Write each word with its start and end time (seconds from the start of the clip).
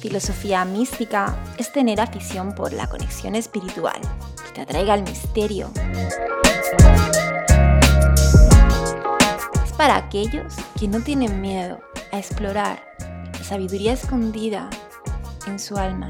Filosofía 0.00 0.64
mística 0.66 1.34
es 1.56 1.72
tener 1.72 1.98
afición 1.98 2.54
por 2.54 2.74
la 2.74 2.86
conexión 2.86 3.34
espiritual, 3.34 3.98
que 4.46 4.52
te 4.52 4.60
atraiga 4.60 4.92
al 4.92 5.02
misterio. 5.02 5.70
Es 9.64 9.72
para 9.72 9.96
aquellos 9.96 10.54
que 10.78 10.88
no 10.88 11.00
tienen 11.00 11.40
miedo 11.40 11.80
a 12.12 12.18
explorar 12.18 12.84
la 13.32 13.44
sabiduría 13.44 13.94
escondida 13.94 14.68
en 15.46 15.58
su 15.58 15.78
alma. 15.78 16.08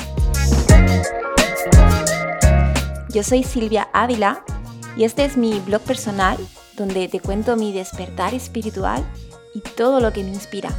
Yo 3.13 3.23
soy 3.23 3.43
Silvia 3.43 3.91
Ávila 3.93 4.43
y 4.97 5.05
este 5.05 5.27
es 5.27 5.37
mi 5.37 5.61
blog 5.61 5.83
personal 5.83 6.39
donde 6.79 7.09
te 7.09 7.21
cuento 7.21 7.57
mi 7.57 7.71
despertar 7.71 8.33
espiritual 8.33 9.05
y 9.55 9.61
todo 9.61 10.01
lo 10.01 10.15
que 10.15 10.25
me 10.25 10.31
inspira. 10.31 10.71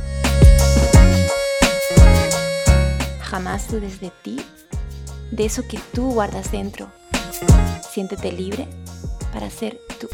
Jamás 3.22 3.72
dudes 3.72 4.02
de 4.02 4.12
ti, 4.24 4.38
de 5.30 5.46
eso 5.46 5.62
que 5.68 5.80
tú 5.94 6.12
guardas 6.12 6.52
dentro. 6.52 6.88
Siéntete 7.88 8.32
libre 8.32 8.68
para 9.32 9.52
ser 9.52 9.80
tú. 10.00 10.08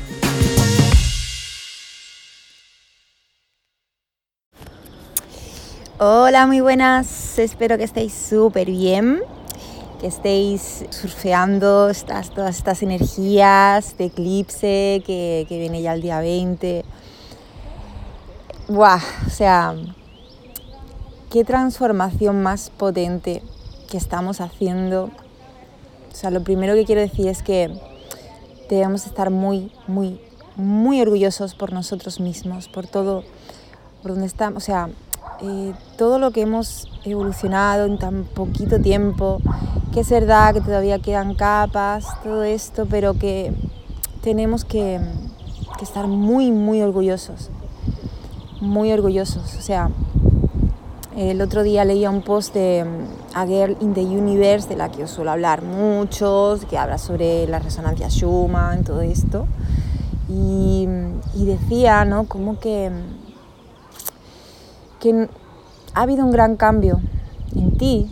Hola, 5.99 6.47
muy 6.47 6.59
buenas. 6.59 7.39
Espero 7.39 7.77
que 7.77 7.85
estéis 7.85 8.13
súper 8.13 8.67
bien, 8.67 9.21
que 9.99 10.07
estéis 10.07 10.85
surfeando 10.89 11.89
estas, 11.89 12.29
todas 12.29 12.57
estas 12.57 12.81
energías 12.81 13.97
de 13.97 14.05
eclipse 14.05 15.03
que, 15.05 15.45
que 15.47 15.59
viene 15.59 15.81
ya 15.81 15.93
el 15.93 16.01
día 16.01 16.19
20. 16.19 16.85
¡Buah! 18.69 19.01
O 19.27 19.29
sea, 19.29 19.75
qué 21.29 21.43
transformación 21.43 22.41
más 22.41 22.69
potente 22.69 23.43
que 23.89 23.97
estamos 23.97 24.41
haciendo. 24.41 25.09
O 26.11 26.15
sea, 26.15 26.31
lo 26.31 26.43
primero 26.43 26.75
que 26.75 26.85
quiero 26.85 27.01
decir 27.01 27.27
es 27.27 27.43
que 27.43 27.69
debemos 28.69 29.05
estar 29.05 29.29
muy, 29.31 29.71
muy, 29.87 30.21
muy 30.55 31.01
orgullosos 31.01 31.55
por 31.55 31.73
nosotros 31.73 32.19
mismos, 32.19 32.67
por 32.67 32.87
todo, 32.87 33.23
por 34.01 34.11
donde 34.11 34.27
estamos. 34.27 34.63
O 34.63 34.65
sea, 34.65 34.89
eh, 35.41 35.73
todo 35.97 36.19
lo 36.19 36.31
que 36.31 36.41
hemos 36.41 36.87
evolucionado 37.05 37.85
en 37.85 37.97
tan 37.97 38.25
poquito 38.25 38.81
tiempo, 38.81 39.39
que 39.93 40.01
es 40.01 40.09
verdad 40.09 40.53
que 40.53 40.61
todavía 40.61 40.99
quedan 40.99 41.33
capas, 41.33 42.05
todo 42.23 42.43
esto, 42.43 42.85
pero 42.89 43.13
que 43.13 43.53
tenemos 44.21 44.65
que, 44.65 44.99
estar 45.81 46.07
muy, 46.07 46.51
muy 46.51 46.81
orgullosos, 46.81 47.49
muy 48.59 48.91
orgullosos. 48.91 49.55
O 49.57 49.61
sea, 49.61 49.89
el 51.15 51.41
otro 51.41 51.63
día 51.63 51.85
leía 51.85 52.09
un 52.09 52.21
post 52.21 52.53
de 52.53 52.83
mm, 52.83 53.37
A 53.37 53.45
Girl 53.45 53.77
in 53.79 53.93
the 53.93 54.01
Universe, 54.01 54.67
de 54.67 54.75
la 54.75 54.91
que 54.91 55.05
os 55.05 55.11
suelo 55.11 55.31
hablar 55.31 55.61
muchos, 55.61 56.65
que 56.65 56.77
habla 56.77 56.97
sobre 56.97 57.47
la 57.47 57.59
resonancia 57.59 58.09
Schumann, 58.09 58.83
todo 58.83 58.99
esto. 58.99 59.47
Y, 60.27 60.85
y 61.33 61.45
decía, 61.45 62.03
¿no? 62.03 62.25
Como 62.25 62.59
que 62.59 62.89
mm, 62.89 63.18
que 64.99 65.29
ha 65.93 66.01
habido 66.01 66.25
un 66.25 66.31
gran 66.31 66.55
cambio 66.55 66.99
en 67.55 67.77
ti 67.77 68.09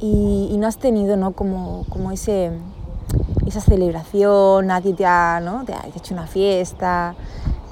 y, 0.00 0.56
no 0.58 0.66
has 0.66 0.78
tenido 0.78 1.16
¿no? 1.16 1.32
como, 1.32 1.84
como 1.88 2.10
ese, 2.12 2.50
esa 3.46 3.60
celebración, 3.60 4.66
nadie 4.66 4.94
te 4.94 5.04
ha, 5.04 5.40
¿no? 5.42 5.64
te 5.64 5.72
ha 5.72 5.84
hecho 5.94 6.14
una 6.14 6.26
fiesta, 6.26 7.14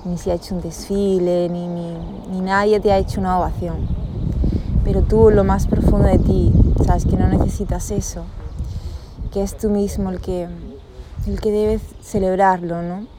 ni 0.05 0.19
se 0.19 0.31
ha 0.31 0.35
hecho 0.35 0.55
un 0.55 0.61
desfile, 0.61 1.49
ni, 1.49 1.67
ni, 1.69 2.41
nadie 2.41 2.81
te 2.81 2.93
ha 2.93 2.99
hecho 2.99 3.21
una 3.21 3.39
ovación. 3.39 3.89
Pero 4.85 5.03
tú, 5.03 5.31
lo 5.31 5.43
más 5.43 5.67
profundo 5.67 6.07
de 6.07 6.19
ti, 6.19 6.53
sabes 6.85 7.07
que 7.07 7.17
no 7.17 7.29
necesitas 7.29 7.91
eso, 7.91 8.25
que 9.33 9.43
es 9.43 9.57
tú 9.57 9.69
mismo 9.69 10.11
el 10.11 10.21
que, 10.21 10.49
el 11.27 11.41
que 11.41 11.51
debes 11.51 11.83
celebrarlo, 12.03 12.83
¿no? 12.83 13.16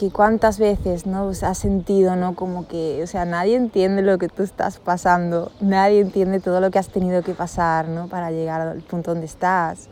Que 0.00 0.10
cuántas 0.10 0.58
veces 0.58 1.04
¿no? 1.04 1.28
has 1.28 1.58
sentido 1.58 2.16
¿no? 2.16 2.34
como 2.34 2.66
que, 2.66 3.02
o 3.02 3.06
sea, 3.06 3.26
nadie 3.26 3.54
entiende 3.54 4.00
lo 4.00 4.16
que 4.16 4.28
tú 4.30 4.42
estás 4.42 4.78
pasando, 4.78 5.52
nadie 5.60 6.00
entiende 6.00 6.40
todo 6.40 6.62
lo 6.62 6.70
que 6.70 6.78
has 6.78 6.88
tenido 6.88 7.22
que 7.22 7.34
pasar 7.34 7.86
¿no? 7.86 8.08
para 8.08 8.30
llegar 8.30 8.62
al 8.62 8.80
punto 8.80 9.10
donde 9.10 9.26
estás. 9.26 9.90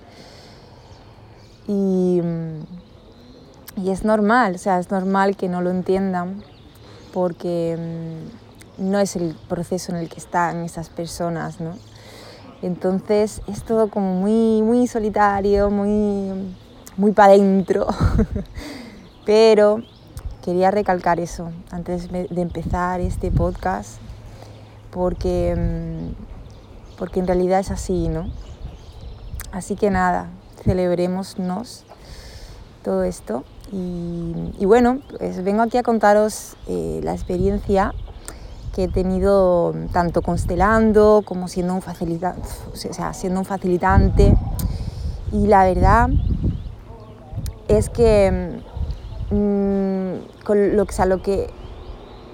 Y, 1.67 2.23
y 3.77 3.91
es 3.91 4.03
normal, 4.03 4.55
o 4.55 4.59
sea, 4.59 4.79
es 4.79 4.91
normal 4.91 5.37
que 5.37 5.47
no 5.51 5.61
lo 5.61 5.69
entiendan 5.69 6.43
porque 7.13 7.77
mm, 8.79 8.91
no 8.91 9.01
es 9.01 9.15
el 9.15 9.37
proceso 9.47 9.93
en 9.93 9.99
el 9.99 10.09
que 10.09 10.21
están 10.21 10.65
esas 10.65 10.89
personas, 10.89 11.61
¿no? 11.61 11.75
Entonces 12.63 13.43
es 13.47 13.63
todo 13.63 13.91
como 13.91 14.15
muy, 14.15 14.63
muy 14.63 14.87
solitario, 14.87 15.69
muy, 15.69 16.33
muy 16.97 17.13
para 17.13 17.35
adentro. 17.35 17.87
Pero 19.27 19.83
quería 20.45 20.71
recalcar 20.71 21.21
eso 21.21 21.51
antes 21.71 22.11
de 22.11 22.41
empezar 22.41 23.01
este 23.01 23.31
podcast, 23.31 23.99
porque, 24.91 25.55
mm, 25.57 26.99
porque 26.99 27.21
en 27.21 27.27
realidad 27.27 27.61
es 27.61 27.71
así, 27.71 28.09
¿no? 28.09 28.27
Así 29.53 29.77
que 29.77 29.91
nada, 29.91 30.29
celebrémonos 30.65 31.85
todo 32.83 33.03
esto. 33.03 33.45
Y, 33.71 34.65
bueno, 34.65 35.01
pues 35.19 35.45
vengo 35.45 35.63
aquí 35.63 35.77
a 35.77 35.83
contaros 35.83 36.57
eh, 36.69 37.01
la 37.03 37.13
experiencia 37.13 37.93
que 38.75 38.85
he 38.85 38.89
tenido 38.89 39.75
tanto 39.93 40.23
constelando 40.23 41.23
como 41.25 41.49
siendo 41.49 41.75
un, 41.75 41.83
o 41.83 42.77
sea, 42.77 43.13
siendo 43.13 43.41
un 43.41 43.45
facilitante. 43.45 44.35
Y 45.33 45.49
la 45.49 45.65
verdad 45.65 46.09
es 47.69 47.91
que 47.91 48.63
Mm, 49.31 50.21
con 50.43 50.77
lo, 50.77 50.87
que 51.23 51.51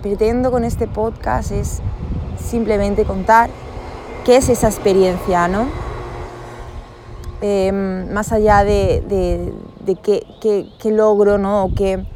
pretendo 0.01 0.53
con 0.53 0.63
este 0.63 0.87
podcast 0.87 1.51
es 1.51 1.81
simplemente 2.39 3.05
contar 3.05 3.51
qué 4.25 4.37
es 4.37 4.49
esa 4.49 4.69
experiencia, 4.69 5.49
¿no? 5.49 5.67
Em, 7.41 8.13
más 8.13 8.31
allá 8.31 8.63
de, 8.63 9.03
de, 9.85 9.97
qué, 9.97 10.91
logro, 10.93 11.37
¿no? 11.37 11.65
O 11.65 11.75
qué, 11.75 12.07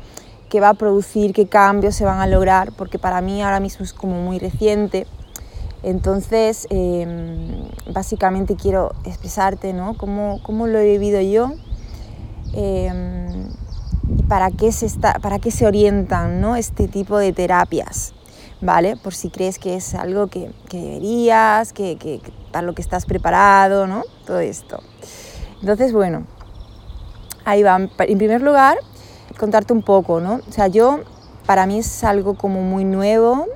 va 0.60 0.68
a 0.68 0.74
producir, 0.74 1.32
qué 1.32 1.48
cambios 1.48 1.96
se 1.96 2.04
van 2.04 2.20
a 2.20 2.28
lograr, 2.28 2.70
porque 2.72 3.00
para 3.00 3.20
mí 3.20 3.42
ahora 3.42 3.58
mismo 3.58 3.84
es 3.84 3.92
como 3.92 4.22
muy 4.22 4.38
reciente. 4.38 5.08
Entonces, 5.82 6.68
em, 6.70 7.68
básicamente 7.92 8.54
quiero 8.54 8.92
expresarte, 9.04 9.72
¿no? 9.72 9.96
Cómo, 9.98 10.40
cómo 10.44 10.68
lo 10.68 10.78
he 10.78 10.86
vivido 10.86 11.20
yo. 11.20 11.52
Para 14.28 14.50
qué 14.50 14.72
se, 14.72 14.86
está, 14.86 15.14
para 15.14 15.38
qué 15.38 15.50
se 15.50 15.66
orientan 15.66 16.40
¿no? 16.40 16.56
este 16.56 16.88
tipo 16.88 17.18
de 17.18 17.32
terapias, 17.32 18.14
¿vale? 18.60 18.96
Por 18.96 19.14
si 19.14 19.30
crees 19.30 19.58
que 19.58 19.76
es 19.76 19.94
algo 19.94 20.28
que, 20.28 20.50
que 20.68 20.78
deberías, 20.78 21.72
que, 21.72 21.96
que, 21.96 22.20
para 22.52 22.66
lo 22.66 22.74
que 22.74 22.82
estás 22.82 23.06
preparado, 23.06 23.86
¿no? 23.86 24.02
Todo 24.26 24.40
esto. 24.40 24.80
Entonces, 25.60 25.92
bueno, 25.92 26.26
ahí 27.44 27.62
va. 27.62 27.76
En 27.76 28.18
primer 28.18 28.42
lugar, 28.42 28.78
contarte 29.38 29.72
un 29.72 29.82
poco, 29.82 30.20
¿no? 30.20 30.40
O 30.48 30.52
sea, 30.52 30.68
yo, 30.68 31.00
para 31.46 31.66
mí 31.66 31.78
es 31.78 32.04
algo 32.04 32.34
como 32.34 32.62
muy 32.62 32.84
nuevo, 32.84 33.46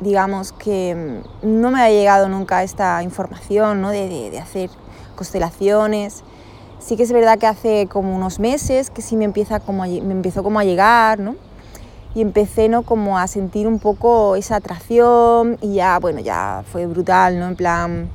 digamos 0.00 0.52
que 0.52 1.22
no 1.42 1.70
me 1.70 1.80
ha 1.80 1.90
llegado 1.90 2.28
nunca 2.28 2.62
esta 2.62 3.02
información, 3.02 3.80
¿no? 3.80 3.90
De, 3.90 4.08
de, 4.08 4.30
de 4.30 4.38
hacer 4.38 4.70
constelaciones, 5.14 6.22
Sí 6.86 6.96
que 6.96 7.02
es 7.02 7.10
verdad 7.10 7.36
que 7.36 7.48
hace 7.48 7.88
como 7.88 8.14
unos 8.14 8.38
meses 8.38 8.90
que 8.90 9.02
sí 9.02 9.16
me, 9.16 9.24
empieza 9.24 9.58
como 9.58 9.82
me 9.82 9.96
empezó 9.96 10.44
como 10.44 10.60
a 10.60 10.64
llegar, 10.64 11.18
¿no? 11.18 11.34
Y 12.14 12.20
empecé, 12.20 12.68
¿no? 12.68 12.82
Como 12.82 13.18
a 13.18 13.26
sentir 13.26 13.66
un 13.66 13.80
poco 13.80 14.36
esa 14.36 14.54
atracción 14.54 15.58
y 15.60 15.74
ya, 15.74 15.98
bueno, 15.98 16.20
ya 16.20 16.62
fue 16.70 16.86
brutal, 16.86 17.40
¿no? 17.40 17.48
En 17.48 17.56
plan, 17.56 18.08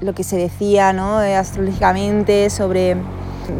lo 0.00 0.14
que 0.14 0.24
se 0.24 0.38
decía, 0.38 0.94
¿no? 0.94 1.22
Eh, 1.22 1.36
astrológicamente 1.36 2.48
sobre 2.48 2.96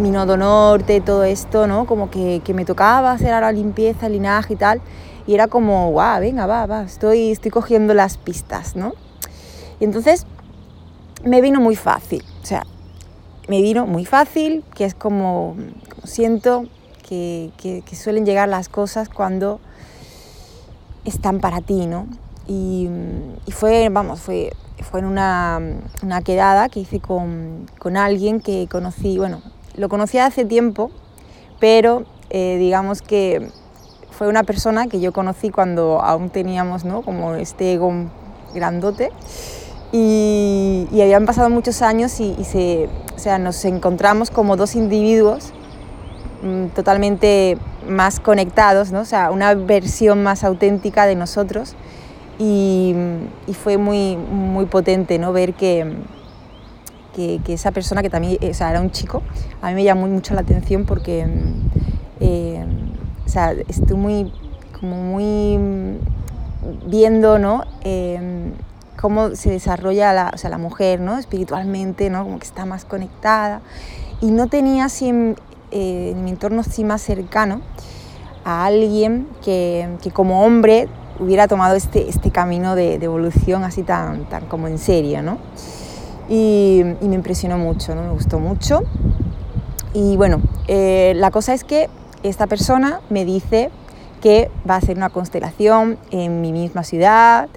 mi 0.00 0.11
nodo 0.11 0.38
norte, 0.38 1.02
todo 1.02 1.25
esto, 1.25 1.67
¿no? 1.67 1.84
Como 1.84 2.08
que, 2.08 2.40
que 2.43 2.55
me 2.55 2.64
tocaba 2.64 3.12
hacer 3.12 3.34
ahora 3.34 3.52
limpieza, 3.52 4.08
linaje 4.08 4.55
y 4.55 4.56
tal. 4.56 4.81
Y 5.26 5.34
era 5.34 5.46
como, 5.46 5.90
guau, 5.90 6.20
venga, 6.20 6.46
va, 6.46 6.64
va, 6.64 6.84
estoy, 6.84 7.32
estoy 7.32 7.50
cogiendo 7.50 7.93
las 7.93 8.17
pistas, 8.17 8.76
¿no? 8.76 8.94
Y 9.78 9.84
entonces 9.84 10.26
me 11.22 11.43
vino 11.43 11.60
muy 11.60 11.76
fácil. 11.76 12.25
O 12.43 12.46
sea, 12.46 12.64
me 13.49 13.61
vino 13.61 13.87
muy 13.87 14.05
fácil, 14.05 14.64
que 14.75 14.85
es 14.85 14.94
como, 14.94 15.56
siento 16.05 16.64
que, 17.08 17.52
suelen 17.93 18.25
llegar 18.25 18.49
las 18.49 18.69
cosas 18.69 19.08
cuando 19.08 19.61
están 21.05 21.41
para 21.41 21.61
ti, 21.61 21.87
¿no? 21.87 22.06
Y, 22.46 22.88
fue, 23.50 23.88
vamos, 23.91 24.20
fue, 24.20 24.52
fue 24.82 25.00
en 25.00 25.06
una, 25.06 25.61
una, 26.02 26.23
quedada 26.23 26.69
que 26.69 26.81
hice 26.81 27.00
con, 27.00 27.67
alguien 27.96 28.41
que 28.41 28.67
conocí, 28.70 29.19
bueno, 29.19 29.43
lo 29.76 29.88
conocía 29.88 30.26
hace 30.26 30.44
tiempo, 30.44 30.91
pero 31.61 32.05
eh, 32.31 32.56
digamos 32.58 33.02
que 33.02 33.49
fue 34.11 34.29
una 34.29 34.44
persona 34.44 34.87
que 34.87 35.00
yo 35.00 35.12
conocí 35.12 35.50
cuando 35.50 36.00
aún 36.00 36.31
teníamos 36.31 36.85
¿no? 36.85 37.02
como 37.02 37.35
este 37.35 37.75
ego 37.75 37.93
grandote 38.55 39.11
y, 39.96 41.00
habían 41.00 41.25
pasado 41.25 41.49
muchos 41.50 41.81
años 41.81 42.19
y, 42.19 42.35
se, 42.43 42.88
o 43.14 43.19
sea, 43.19 43.38
nos 43.38 43.64
encontramos 43.64 44.29
como 44.29 44.56
dos 44.56 44.75
individuos 44.75 45.52
mm, 46.43 46.67
totalmente 46.75 47.58
más 47.88 48.19
conectados, 48.19 48.91
¿no? 48.91 49.02
o 49.02 49.05
sea, 49.05 49.31
una 49.31 49.55
versión 49.55 50.25
más 50.25 50.43
auténtica 50.43 51.06
de 51.06 51.14
nosotros 51.14 51.76
y, 52.41 52.96
fue 53.52 53.79
muy, 53.79 54.17
muy 54.17 54.67
potente 54.67 55.20
¿no? 55.20 55.32
ver 55.32 55.55
que, 55.55 55.94
que, 57.14 57.41
esa 57.46 57.70
persona 57.70 58.02
que 58.02 58.11
también 58.11 58.37
o 58.50 58.52
sea, 58.52 58.70
era 58.70 58.81
un 58.81 58.91
chico, 58.91 59.23
a 59.62 59.69
mí 59.69 59.75
me 59.75 59.85
llamó 59.85 60.08
mucho 60.08 60.35
la 60.35 60.41
atención 60.41 60.87
porque 60.87 61.25
eh, 62.19 62.67
o 63.25 63.29
sea, 63.29 63.52
estoy 63.69 63.96
muy, 63.96 64.32
como 64.81 64.96
muy 64.96 66.00
viendo 66.85 67.38
¿no? 67.38 67.62
Eh, 67.82 68.50
cómo 69.05 69.37
se 69.37 69.51
desarrolla 69.51 70.15
la, 70.15 70.31
o 70.33 70.39
sea, 70.39 70.49
la 70.49 70.56
mujer 70.56 70.99
¿no? 70.99 71.19
espiritualmente, 71.19 72.09
¿no? 72.09 72.25
como 72.25 72.39
que 72.39 72.47
está 72.47 72.65
más 72.65 72.87
conectada. 72.87 73.61
Y 74.23 74.31
no 74.31 74.47
tenía 74.47 74.87
así 74.87 75.11
en, 75.11 75.37
eh, 75.73 76.12
en 76.12 76.25
mi 76.25 76.31
entorno 76.31 76.62
así 76.62 76.85
más 76.85 77.03
cercano 77.03 77.61
a 78.47 78.65
alguien 78.65 79.29
que, 79.45 79.91
que, 80.03 80.11
como 80.11 80.43
hombre 80.43 80.89
hubiera 81.21 81.49
tomado 81.49 81.77
este, 81.77 82.09
este 82.09 82.31
camino 82.31 82.75
de, 82.75 82.99
de, 82.99 83.05
evolución 83.05 83.62
así 83.62 83.83
tan, 83.83 84.25
tan 84.31 84.47
como 84.47 84.69
en 84.69 84.79
serio. 84.79 85.21
¿no? 85.21 85.37
Y, 86.31 86.83
y, 87.03 87.06
me 87.06 87.17
impresionó 87.17 87.59
mucho, 87.59 87.95
¿no? 87.95 88.05
me 88.05 88.11
gustó 88.11 88.39
mucho. 88.39 88.85
Y 89.93 90.17
bueno, 90.17 90.41
eh, 90.67 91.12
la 91.17 91.31
cosa 91.31 91.53
es 91.53 91.62
que 91.62 91.91
esta 92.23 92.47
persona 92.47 93.01
me 93.11 93.27
dice 93.27 93.71
que 94.23 94.51
va 94.67 94.77
a 94.77 94.79
hacer 94.79 94.97
una 94.97 95.11
constelación 95.11 95.99
en 96.11 96.41
mi 96.41 96.53
misma 96.53 96.85
ciudad 96.85 97.51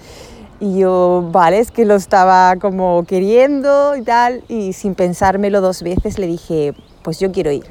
y 0.60 0.80
yo, 0.80 1.30
vale, 1.32 1.60
es 1.60 1.72
que 1.72 1.86
lo 1.86 1.96
estaba 1.96 2.56
como 2.56 3.04
queriendo 3.08 3.96
y 3.96 4.02
tal, 4.02 4.44
y 4.48 4.74
sin 4.74 4.96
pensármelo 4.96 5.62
dos 5.62 5.84
veces 5.84 6.18
le 6.18 6.28
dije, 6.28 6.74
pues 7.04 7.20
yo 7.20 7.32
quiero 7.32 7.52
ir. 7.52 7.66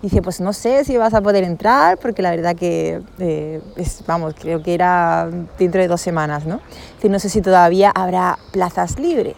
Y 0.00 0.08
dice, 0.08 0.22
pues 0.22 0.40
no 0.40 0.52
sé 0.52 0.84
si 0.84 0.96
vas 0.96 1.14
a 1.14 1.22
poder 1.22 1.44
entrar, 1.44 1.98
porque 1.98 2.22
la 2.22 2.30
verdad 2.30 2.56
que, 2.56 3.02
eh, 3.18 3.60
vamos, 4.06 4.34
creo 4.38 4.62
que 4.62 4.74
era 4.74 5.28
dentro 5.58 5.80
de 5.80 5.88
dos 5.88 6.00
semanas, 6.00 6.44
¿no? 6.46 6.60
Dice, 6.96 7.08
no 7.08 7.18
sé 7.18 7.28
si 7.28 7.40
todavía 7.40 7.90
habrá 7.94 8.38
plazas 8.52 8.98
libres. 8.98 9.36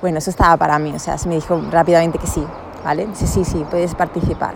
Bueno, 0.00 0.18
eso 0.18 0.30
estaba 0.30 0.56
para 0.56 0.78
mí, 0.78 0.92
o 0.94 0.98
sea, 0.98 1.16
se 1.18 1.28
me 1.28 1.34
dijo 1.34 1.60
rápidamente 1.70 2.18
que 2.18 2.26
sí, 2.26 2.44
¿vale? 2.84 3.06
Dice, 3.06 3.26
sí, 3.26 3.44
sí, 3.44 3.64
puedes 3.70 3.94
participar. 3.94 4.54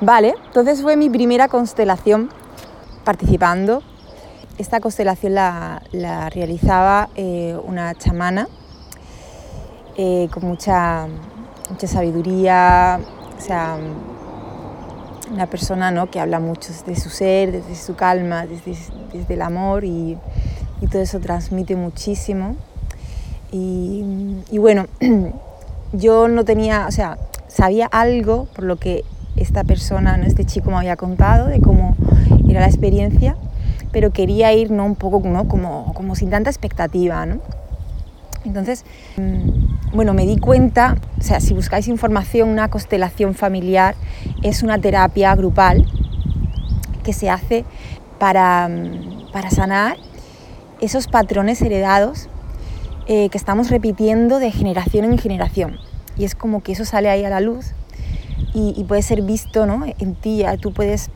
Vale, 0.00 0.34
entonces 0.46 0.82
fue 0.82 0.96
mi 0.96 1.08
primera 1.08 1.48
constelación 1.48 2.30
participando. 3.04 3.82
Esta 4.58 4.80
constelación 4.80 5.34
la, 5.34 5.82
realizaba 6.32 7.10
eh, 7.14 7.56
una 7.64 7.94
chamana 7.94 8.48
eh, 9.96 10.28
con 10.32 10.46
mucha, 10.46 11.06
mucha 11.70 11.86
sabiduría, 11.86 12.98
o 13.36 13.40
sea, 13.40 13.76
una 15.30 15.46
persona 15.46 15.90
¿no? 15.90 16.10
que 16.10 16.20
habla 16.20 16.40
mucho 16.40 16.72
desde 16.72 17.00
su 17.00 17.10
ser, 17.10 17.52
desde 17.52 17.74
su 17.74 17.96
calma, 17.96 18.46
desde, 18.46 18.76
desde 19.12 19.34
el 19.34 19.42
amor 19.42 19.84
y, 19.84 20.16
todo 20.90 21.02
eso 21.02 21.18
transmite 21.20 21.74
muchísimo. 21.74 22.54
Y 23.50 24.58
bueno, 24.58 24.86
yo 25.92 26.28
no 26.28 26.44
tenía, 26.44 26.86
o 26.86 26.92
sea, 26.92 27.18
sabía 27.48 27.86
algo 27.86 28.46
por 28.54 28.64
lo 28.64 28.76
que 28.76 29.04
esta 29.36 29.64
persona, 29.64 30.18
este 30.26 30.44
chico 30.44 30.70
me 30.70 30.76
había 30.76 30.96
contado 30.96 31.46
de 31.46 31.60
cómo 31.60 31.94
era 32.48 32.60
la 32.60 32.66
experiencia, 32.66 33.36
pero 33.96 34.10
quería 34.10 34.52
ir 34.52 34.70
¿no? 34.70 34.84
un 34.84 34.94
poco 34.94 35.26
¿no? 35.26 35.48
como, 35.48 35.94
como 35.94 36.14
sin 36.16 36.28
tanta 36.28 36.50
expectativa. 36.50 37.24
¿no? 37.24 37.38
Entonces, 38.44 38.84
mm, 39.16 39.94
bueno, 39.96 40.12
me 40.12 40.26
di 40.26 40.36
cuenta, 40.36 40.98
o 41.18 41.22
sea, 41.22 41.40
si 41.40 41.54
buscáis 41.54 41.88
información, 41.88 42.50
una 42.50 42.68
constelación 42.68 43.34
familiar 43.34 43.94
es 44.42 44.62
una 44.62 44.78
terapia 44.78 45.34
grupal 45.34 45.86
que 47.04 47.14
se 47.14 47.30
hace 47.30 47.64
para, 48.18 48.68
mm, 48.68 49.32
para 49.32 49.48
sanar 49.48 49.96
esos 50.82 51.06
patrones 51.08 51.62
heredados 51.62 52.28
eh, 53.06 53.30
que 53.30 53.38
estamos 53.38 53.70
repitiendo 53.70 54.40
de 54.40 54.50
generación 54.50 55.06
en 55.06 55.16
generación. 55.16 55.78
Y 56.18 56.24
es 56.24 56.34
como 56.34 56.62
que 56.62 56.72
eso 56.72 56.84
sale 56.84 57.08
ahí 57.08 57.24
a 57.24 57.30
la 57.30 57.40
luz 57.40 57.72
y, 58.52 58.84
puede 58.84 59.00
ser 59.00 59.22
visto 59.22 59.64
¿no? 59.64 59.86
en 59.98 60.14
ti, 60.14 60.44
tú 60.60 60.72
puedes 60.72 61.10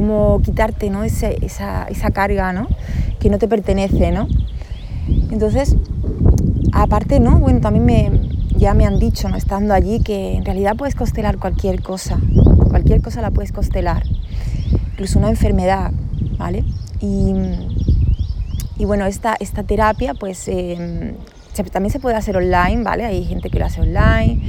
como 0.00 0.40
quitarte 0.42 0.88
¿no? 0.88 1.04
esa, 1.04 1.28
esa, 1.28 2.10
carga 2.10 2.54
¿no? 2.54 2.68
que 3.18 3.28
no 3.28 3.36
te 3.36 3.48
pertenece. 3.48 4.12
¿no? 4.12 4.28
Entonces, 5.30 5.76
aparte, 6.72 7.20
¿no? 7.20 7.38
bueno, 7.38 7.60
también 7.60 7.84
me, 7.84 8.10
ya 8.56 8.72
me 8.72 8.86
han 8.86 8.98
dicho, 8.98 9.28
¿no? 9.28 9.36
estando 9.36 9.74
allí, 9.74 10.00
que 10.00 10.36
en 10.36 10.46
realidad 10.46 10.74
puedes 10.74 10.94
constelar 10.94 11.36
cualquier 11.36 11.82
cosa, 11.82 12.18
cualquier 12.70 13.02
cosa 13.02 13.20
la 13.20 13.30
puedes 13.30 13.52
constelar, 13.52 14.04
incluso 14.92 15.18
una 15.18 15.28
enfermedad, 15.28 15.92
¿vale? 16.38 16.64
Y, 17.02 17.34
y 18.78 18.86
bueno, 18.86 19.04
esta, 19.04 19.36
esta 19.38 19.64
terapia, 19.64 20.14
pues 20.14 20.48
eh, 20.48 21.14
también 21.70 21.92
se 21.92 22.00
puede 22.00 22.16
hacer 22.16 22.38
online, 22.38 22.82
¿vale? 22.84 23.04
Hay 23.04 23.26
gente 23.26 23.50
que 23.50 23.58
lo 23.58 23.66
hace 23.66 23.82
online, 23.82 24.40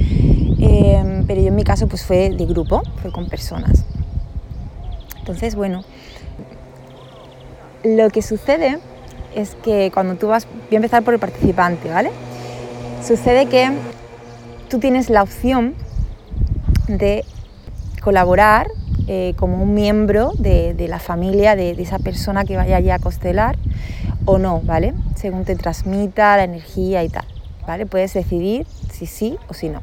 Em, 0.64 1.26
pero 1.26 1.40
yo 1.40 1.48
en 1.48 1.56
mi 1.56 1.64
caso 1.64 1.88
pues 1.88 2.04
fue 2.04 2.30
de 2.30 2.46
grupo, 2.46 2.82
fue 3.02 3.10
con 3.10 3.28
personas. 3.28 3.84
Entonces, 5.22 5.54
bueno, 5.54 5.84
lo 7.84 8.10
que 8.10 8.22
sucede 8.22 8.80
es 9.36 9.54
que 9.62 9.92
cuando 9.94 10.16
tú 10.16 10.26
vas, 10.26 10.46
voy 10.46 10.74
a 10.74 10.76
empezar 10.76 11.04
por 11.04 11.14
el 11.14 11.20
participante, 11.20 11.88
¿vale? 11.88 12.10
Sucede 13.06 13.46
que 13.46 13.70
tú 14.68 14.80
tienes 14.80 15.10
la 15.10 15.22
opción 15.22 15.74
de 16.88 17.24
colaborar 18.02 18.66
eh, 19.06 19.34
como 19.36 19.62
un 19.62 19.74
miembro 19.74 20.32
de, 20.38 20.74
la 20.88 20.98
familia 20.98 21.54
de, 21.54 21.76
de, 21.76 21.82
esa 21.82 22.00
persona 22.00 22.44
que 22.44 22.56
vaya 22.56 22.78
allá 22.78 22.96
a 22.96 22.98
constelar 22.98 23.56
o 24.24 24.38
no, 24.38 24.60
¿vale? 24.64 24.92
Según 25.14 25.44
te 25.44 25.54
transmita 25.54 26.36
la 26.36 26.44
energía 26.44 27.04
y 27.04 27.08
tal, 27.08 27.26
¿vale? 27.64 27.86
Puedes 27.86 28.12
decidir 28.12 28.66
si 28.92 29.06
sí 29.06 29.36
o 29.48 29.54
si 29.54 29.68
no. 29.68 29.82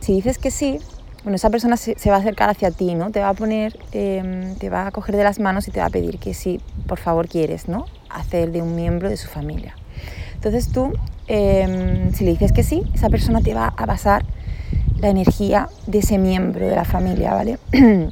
Si 0.00 0.14
dices 0.14 0.38
que 0.38 0.50
sí, 0.50 0.80
bueno, 1.22 1.36
esa 1.36 1.50
persona 1.50 1.76
se, 1.76 1.94
va 2.08 2.16
a 2.16 2.18
acercar 2.18 2.48
hacia 2.48 2.70
ti, 2.70 2.94
¿no? 2.94 3.10
Te 3.10 3.20
va 3.20 3.28
a 3.28 3.34
poner, 3.34 3.78
em, 3.92 4.54
te 4.56 4.70
va 4.70 4.86
a 4.86 4.90
coger 4.90 5.16
de 5.16 5.24
las 5.24 5.38
manos 5.38 5.68
y 5.68 5.70
te 5.70 5.80
va 5.80 5.86
a 5.86 5.90
pedir 5.90 6.18
que 6.18 6.32
sí, 6.32 6.60
por 6.86 6.98
favor 6.98 7.28
quieres, 7.28 7.68
¿no? 7.68 7.86
Hacer 8.08 8.52
de 8.52 8.62
un 8.62 8.74
miembro 8.74 9.08
de 9.08 9.16
su 9.16 9.28
familia. 9.28 9.74
Entonces 10.34 10.72
tú, 10.72 10.92
em, 11.26 12.12
si 12.14 12.24
le 12.24 12.30
dices 12.30 12.52
que 12.52 12.62
sí, 12.62 12.82
esa 12.94 13.10
persona 13.10 13.40
te 13.42 13.52
va 13.52 13.74
a 13.76 13.86
basar 13.86 14.24
la 14.98 15.08
energía 15.08 15.68
de 15.86 15.98
ese 15.98 16.18
miembro 16.18 16.66
de 16.66 16.74
la 16.74 16.84
familia, 16.84 17.34
¿vale? 17.34 17.58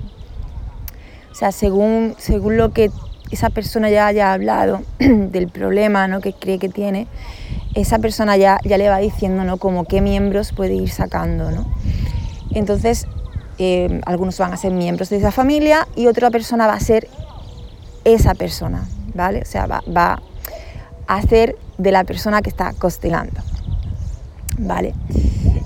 o 1.33 1.35
sea, 1.35 1.53
según, 1.53 2.15
según 2.19 2.57
lo 2.59 2.73
que 2.73 2.91
esa 3.31 3.51
persona 3.51 3.91
ya 3.91 4.07
haya 4.07 4.33
hablado 4.33 4.83
del 4.99 5.49
problema 5.49 6.09
¿no? 6.09 6.21
que 6.21 6.33
cree 6.33 6.59
que 6.59 6.69
tiene, 6.69 7.07
esa 7.75 7.99
persona 7.99 8.37
ya, 8.37 8.59
ya 8.65 8.79
le 8.79 8.89
va 8.89 8.99
diciendo 8.99 9.45
¿no? 9.45 9.59
como 9.59 9.85
qué 9.85 10.01
miembros 10.01 10.53
puede 10.53 10.75
ir 10.75 10.91
sacando. 10.91 11.51
¿no? 11.51 11.67
Entonces, 12.51 13.07
eh, 13.59 14.01
algunos 14.07 14.39
van 14.39 14.53
a 14.53 14.57
ser 14.57 14.73
miembros 14.73 15.11
de 15.11 15.17
esa 15.17 15.31
familia 15.31 15.87
y 15.97 16.07
otra 16.07 16.31
persona 16.31 16.67
va 16.67 16.75
a 16.75 16.81
ser 16.81 17.09
esa 18.05 18.35
persona, 18.35 18.89
¿vale? 19.15 19.43
O 19.43 19.45
sea, 19.45 19.67
va, 19.67 20.23
a 21.07 21.23
ser 21.23 21.57
de 21.79 21.91
la 21.91 22.05
persona 22.05 22.43
que 22.43 22.51
está 22.51 22.73
costelando, 22.75 23.41
¿vale? 24.59 24.95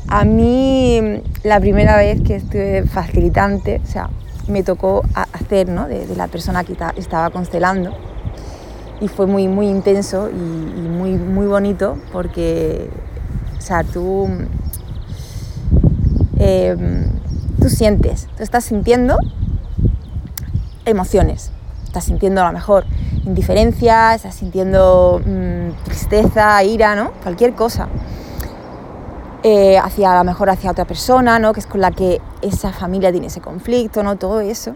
A 0.09 0.25
mí, 0.25 1.23
la 1.43 1.59
primera 1.61 1.97
vez 1.97 2.21
que 2.23 2.37
estuve 2.37 2.85
facilitante, 2.85 3.81
o 3.83 3.87
sea, 3.87 4.11
me 4.49 4.62
tocó 4.62 5.03
hacer, 5.15 5.69
¿no? 5.69 5.89
De, 5.89 6.07
de 6.07 6.17
la 6.17 6.29
persona 6.29 6.65
que 6.65 6.77
estaba 6.97 7.31
constelando 7.31 7.97
y 9.03 9.09
fue 9.09 9.27
muy, 9.27 9.49
muy 9.49 9.67
intenso 9.67 10.31
y, 10.31 10.35
muy, 10.35 11.11
muy 11.11 11.47
bonito 11.47 11.99
porque, 12.12 12.89
o 13.59 13.61
sea, 13.61 13.83
tú, 13.83 14.29
em, 16.43 17.07
tú 17.61 17.69
sientes, 17.69 18.29
tú 18.37 18.43
estás 18.43 18.65
sintiendo 18.65 19.17
emociones, 20.85 21.53
estás 21.85 22.05
sintiendo 22.05 22.43
a 22.43 22.47
lo 22.47 22.53
mejor 22.53 22.85
indiferencia, 23.25 24.15
estás 24.15 24.35
sintiendo 24.35 25.21
mm, 25.25 25.85
tristeza, 25.85 26.63
ira, 26.65 26.95
¿no? 26.95 27.13
Cualquier 27.23 27.55
cosa. 27.55 27.89
Eh, 29.45 29.77
hacia 29.79 30.13
a 30.13 30.19
lo 30.19 30.25
mejor 30.25 30.51
hacia 30.51 30.71
otra 30.71 30.85
persona, 30.85 31.39
¿no? 31.39 31.53
Que 31.53 31.61
es 31.61 31.67
con 31.67 31.81
la 31.81 31.91
que 31.91 32.21
esa 32.43 32.73
familia 32.73 33.11
tiene 33.11 33.27
ese 33.27 33.41
conflicto, 33.41 34.03
¿no? 34.03 34.17
Todo 34.17 34.41
eso. 34.41 34.75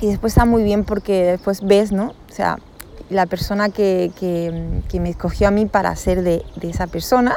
Y 0.00 0.06
después 0.06 0.32
está 0.32 0.44
muy 0.44 0.62
bien 0.62 0.84
porque 0.84 1.24
después 1.24 1.62
ves, 1.62 1.92
¿no? 1.92 2.14
O 2.30 2.32
sea, 2.32 2.58
la 3.10 3.26
persona 3.26 3.68
que, 3.68 4.10
me 4.94 5.10
escogió 5.10 5.48
a 5.48 5.50
mí 5.50 5.66
para 5.66 5.94
ser 5.96 6.22
de, 6.22 6.44
esa 6.62 6.86
persona, 6.86 7.34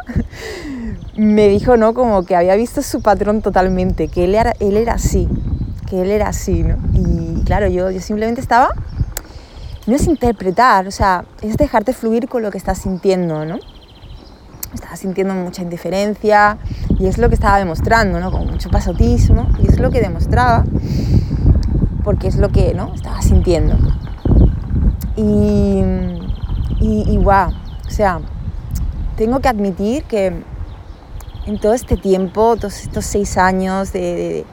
me 1.18 1.48
dijo, 1.48 1.78
¿no? 1.78 1.94
Como 1.94 2.24
que 2.26 2.36
había 2.36 2.56
visto 2.56 2.82
su 2.82 3.02
patrón 3.02 3.42
totalmente, 3.42 4.08
que 4.08 4.26
él 4.26 4.36
era, 4.36 4.54
él 4.60 4.78
era 4.78 4.94
así, 4.94 5.28
que 5.90 6.04
él 6.04 6.12
era 6.12 6.30
así. 6.30 6.64
Y 6.94 7.44
claro, 7.44 7.68
yo, 7.68 7.90
yo 7.92 8.00
simplemente 8.00 8.40
estaba, 8.40 8.70
no 9.88 9.96
es 9.96 10.08
interpretar, 10.08 10.88
o 10.88 10.92
sea, 10.92 11.26
es 11.42 11.58
dejarte 11.58 11.94
fluir 11.94 12.30
con 12.30 12.44
lo 12.44 12.52
que 12.52 12.58
estás 12.58 12.78
sintiendo, 12.78 13.46
¿no? 13.46 13.58
Estaba 14.74 14.96
sintiendo 14.96 15.34
mucha 15.34 15.62
indiferencia 15.62 16.58
y 17.00 17.08
es 17.08 17.18
lo 17.18 17.30
que 17.30 17.36
estaba 17.36 17.58
demostrando, 17.60 18.20
¿no? 18.20 18.32
Con 18.32 18.48
mucho 18.48 18.70
pasotismo 18.70 19.48
y 19.60 19.68
es 19.68 19.80
lo 19.80 19.92
que 19.92 20.02
demostraba 20.02 20.64
porque 22.04 22.28
es 22.28 22.36
lo 22.36 22.50
que, 22.50 22.74
¿no? 22.74 22.94
Estaba 22.94 23.22
sintiendo. 23.22 23.78
Y, 25.16 25.84
y, 26.80 27.18
o 27.26 27.90
sea, 27.90 28.20
tengo 29.16 29.40
que 29.40 29.48
admitir 29.48 30.04
que 30.06 30.34
en 31.46 31.60
todo 31.60 31.74
este 31.74 31.98
tiempo, 31.98 32.56
todos 32.56 32.82
estos 32.82 33.06
seis 33.06 33.38
años 33.38 33.94
de, 33.94 34.46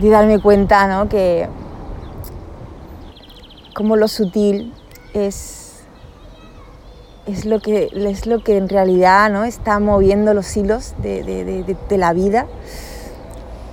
de, 0.00 0.10
darme 0.10 0.40
cuenta, 0.40 0.86
¿no? 0.88 1.08
Que 1.08 1.48
como 3.74 3.96
lo 3.96 4.08
sutil 4.08 4.74
es, 5.14 5.84
es, 7.26 7.46
lo, 7.46 7.60
que, 7.60 7.88
es 7.94 8.26
lo 8.26 8.42
que 8.42 8.56
en 8.56 8.68
realidad 8.68 9.30
¿no? 9.30 9.44
está 9.44 9.80
moviendo 9.80 10.34
los 10.34 10.56
hilos 10.56 10.94
de, 11.02 11.22
de 11.88 11.98
la 11.98 12.12
vida. 12.12 12.46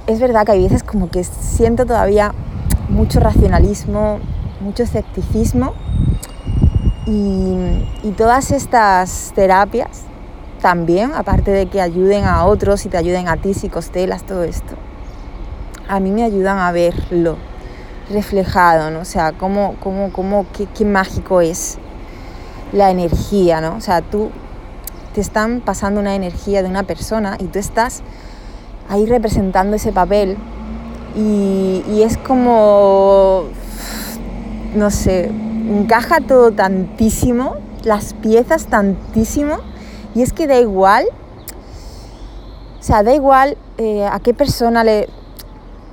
Es 0.08 0.20
verdad 0.20 0.46
que 0.46 0.54
hay 0.54 0.64
veces 0.64 0.84
como 0.84 1.10
que 1.10 1.24
siento 1.24 1.86
todavía 1.86 2.34
mucho 2.90 3.20
racionalismo, 3.20 4.20
mucho 4.62 4.84
escepticismo 4.84 5.74
y, 7.06 8.12
todas 8.18 8.52
estas 8.52 9.32
terapias 9.34 10.04
también, 10.62 11.12
aparte 11.16 11.50
de 11.52 11.66
que 11.66 11.82
ayuden 11.82 12.26
a 12.26 12.46
otros 12.46 12.86
y 12.86 12.90
te 12.90 12.98
ayuden 12.98 13.28
a 13.28 13.38
ti 13.38 13.54
si 13.54 13.70
costelas 13.70 14.24
todo 14.24 14.44
esto, 14.44 14.76
a 15.88 16.00
mí 16.00 16.12
me 16.12 16.24
ayudan 16.24 16.60
a 16.60 16.72
verlo 16.72 17.38
reflejado, 18.12 18.92
¿no? 18.92 19.00
O 19.00 19.06
sea, 19.06 19.32
cómo, 19.32 19.76
cómo, 19.80 20.12
cómo 20.12 20.46
qué, 20.54 20.68
qué, 20.68 20.86
mágico 20.86 21.42
es 21.42 21.78
la 22.72 22.92
energía, 22.92 23.62
¿no? 23.62 23.76
O 23.76 23.82
sea, 23.82 24.02
tú 24.02 24.30
te 25.14 25.22
están 25.22 25.62
pasando 25.62 26.00
una 26.00 26.16
energía 26.16 26.62
de 26.62 26.70
una 26.70 26.84
persona 26.84 27.38
y 27.40 27.46
tú 27.46 27.58
estás 27.58 28.04
ahí 28.90 29.06
representando 29.06 29.76
ese 29.76 29.92
papel 29.92 30.38
y, 31.16 31.84
y 31.90 32.04
es 32.04 32.18
como 32.18 33.46
no 34.76 34.90
sé, 34.90 35.26
encaja 35.26 36.20
todo 36.22 36.52
tantísimo, 36.52 37.56
las 37.84 38.14
piezas 38.14 38.68
tantísimo, 38.68 39.58
y 40.16 40.22
es 40.22 40.34
que 40.34 40.48
da 40.48 40.60
igual, 40.60 41.06
o 42.80 42.84
sea, 42.84 43.04
da 43.04 43.14
igual 43.14 43.58
eh, 43.78 44.06
a 44.06 44.20
qué 44.20 44.34
persona 44.34 44.84
le... 44.84 45.08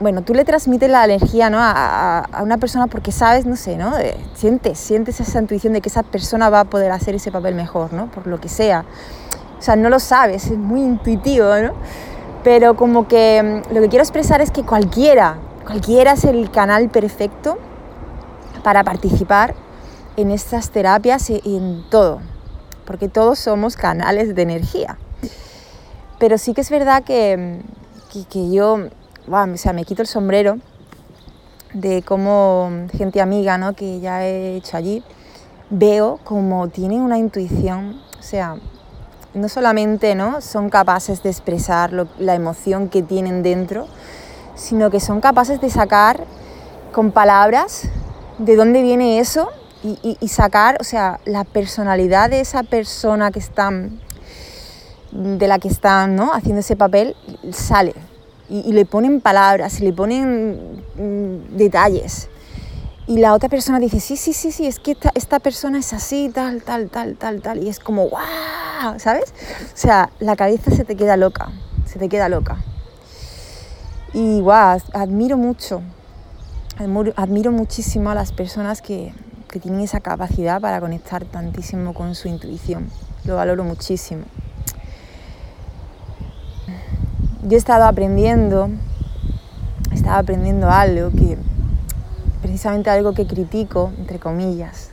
Bueno, 0.01 0.23
tú 0.23 0.33
le 0.33 0.45
transmites 0.45 0.89
la 0.89 1.05
energía 1.05 1.51
¿no? 1.51 1.59
a, 1.61 2.25
una 2.41 2.57
persona 2.59 2.87
porque 2.87 3.11
sabes, 3.11 3.47
no 3.47 3.57
sé, 3.57 3.77
¿no? 3.77 3.95
sientes, 4.35 4.79
sientes 4.79 5.21
esa 5.21 5.41
intuición 5.41 5.73
de 5.73 5.81
que 5.81 5.89
esa 5.89 6.05
persona 6.05 6.51
va 6.51 6.61
a 6.61 6.65
poder 6.65 6.93
hacer 6.93 7.17
ese 7.17 7.33
papel 7.33 7.57
mejor, 7.57 7.93
¿no? 7.93 8.07
Por 8.07 8.29
lo 8.29 8.41
que 8.41 8.49
sea. 8.49 8.85
O 9.59 9.63
sea, 9.63 9.75
no 9.75 9.91
lo 9.91 9.99
sabes, 9.99 10.47
es 10.47 10.57
muy 10.57 10.83
intuitivo, 10.83 11.47
¿no? 11.61 11.73
Pero 12.45 12.77
como 12.77 13.09
que 13.09 13.63
mm, 13.69 13.75
lo 13.75 13.81
que 13.81 13.89
quiero 13.89 14.05
expresar 14.05 14.41
es 14.41 14.53
que 14.53 14.63
cualquiera, 14.63 15.39
cualquiera 15.67 16.13
es 16.13 16.25
el 16.25 16.49
canal 16.53 16.89
perfecto 16.91 17.59
para 18.63 18.85
participar 18.85 19.55
en 20.17 20.31
estas 20.31 20.71
terapias 20.71 21.31
y 21.31 21.41
en 21.45 21.85
todo, 21.91 22.21
porque 22.85 23.09
todos 23.09 23.39
somos 23.39 23.77
canales 23.77 24.35
de 24.35 24.43
energía. 24.43 24.99
Pero 26.19 26.39
sí 26.39 26.55
que 26.55 26.63
es 26.63 26.71
verdad 26.71 27.05
que, 27.05 27.63
que, 28.29 28.51
yo, 28.51 28.89
o 29.31 29.57
sea, 29.57 29.73
me 29.73 29.85
quito 29.85 30.03
el 30.03 30.09
sombrero 30.09 30.59
de 31.73 32.03
cómo 32.03 32.71
gente 32.97 33.21
amiga 33.21 33.59
¿no? 33.59 33.75
que 33.75 34.01
ya 34.01 34.25
he 34.25 34.57
hecho 34.57 34.77
allí, 34.77 35.05
veo 35.71 36.19
como 36.25 36.69
tienen 36.69 37.03
una 37.03 37.19
intuición, 37.19 38.01
o 38.19 38.23
sea, 38.23 38.57
no 39.35 39.49
solamente 39.49 40.15
¿no? 40.15 40.41
son 40.41 40.71
capaces 40.71 41.23
de 41.23 41.31
expresar 41.31 41.93
la 42.19 42.35
emoción 42.35 42.89
que 42.89 43.03
tienen 43.03 43.43
dentro, 43.43 43.87
sino 44.57 44.91
que 44.91 44.99
son 44.99 45.21
capaces 45.21 45.61
de 45.61 45.71
sacar 45.71 46.25
con 46.93 47.13
palabras 47.13 47.89
de 48.39 48.57
dónde 48.57 48.83
viene 48.83 49.19
eso 49.19 49.51
y, 49.83 50.29
sacar, 50.29 50.79
o 50.81 50.85
sea, 50.85 51.21
la 51.25 51.45
personalidad 51.45 52.31
de 52.31 52.41
esa 52.41 52.65
persona 52.65 53.31
que 53.31 53.39
están, 53.39 54.01
de 55.13 55.47
la 55.47 55.59
que 55.59 55.69
están 55.69 56.17
¿no? 56.17 56.33
haciendo 56.33 56.61
ese 56.61 56.77
papel, 56.77 57.15
sale. 57.53 57.95
Y, 58.51 58.73
le 58.73 58.87
ponen 58.87 59.21
palabras, 59.21 59.81
y 59.81 59.85
le 59.85 59.93
ponen 59.93 60.83
mm, 60.97 61.57
detalles. 61.57 62.29
Y 63.07 63.19
la 63.19 63.35
otra 63.35 63.49
persona 63.49 63.79
dice, 63.79 64.01
sí, 64.01 64.17
sí, 64.17 64.33
sí, 64.33 64.51
sí, 64.53 64.67
es 64.67 64.79
que 64.81 64.97
esta, 65.15 65.39
persona 65.39 65.79
es 65.79 65.93
así, 65.93 66.31
tal, 66.35 66.63
tal, 66.63 66.89
tal, 66.89 67.17
tal, 67.17 67.41
tal. 67.41 67.63
Y 67.63 67.69
es 67.69 67.79
como, 67.79 68.09
¡guau! 68.09 68.99
¿Sabes? 68.99 69.33
O 69.75 69.77
sea, 69.77 70.11
la 70.19 70.35
cabeza 70.35 70.71
se 70.71 70.85
te 70.85 70.97
queda 70.97 71.17
loca, 71.17 71.51
se 71.87 71.99
te 71.99 72.09
queda 72.09 72.29
loca. 72.29 72.57
Y 74.13 74.41
guau, 74.41 74.81
admiro 74.93 75.37
mucho 75.37 75.83
admiro 77.17 77.51
muchísimo 77.51 78.11
a 78.11 78.15
las 78.15 78.33
personas 78.33 78.83
que, 78.83 79.13
tienen 79.61 79.81
esa 79.81 79.99
capacidad 79.99 80.61
para 80.61 80.79
conectar 80.79 81.25
tantísimo 81.25 81.93
con 81.93 82.15
su 82.15 82.29
intuición. 82.29 82.89
Lo 83.25 83.35
valoro 83.35 83.65
muchísimo. 83.65 84.23
Yo 87.43 87.55
he 87.55 87.57
estado 87.57 87.87
aprendiendo, 87.87 88.69
he 89.91 89.95
estado 89.95 90.19
aprendiendo 90.19 90.71
algo 90.71 91.11
que, 91.11 91.37
precisamente 92.41 92.89
algo 92.91 93.15
que 93.15 93.27
critico, 93.27 93.91
entre 93.99 94.21
comillas, 94.21 94.91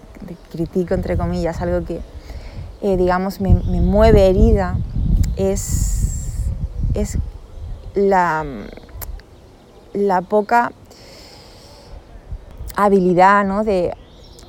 critico 0.51 0.95
entre 0.95 1.15
comillas, 1.15 1.61
algo 1.61 1.85
que, 1.85 1.99
eh, 2.81 2.97
digamos, 2.97 3.41
me, 3.41 3.53
mueve 3.53 4.27
herida, 4.27 4.79
es, 5.35 6.45
es 6.95 7.19
la, 7.93 8.43
la 9.93 10.21
poca 10.21 10.71
habilidad 12.75 13.45
¿no? 13.45 13.63
de, 13.63 13.93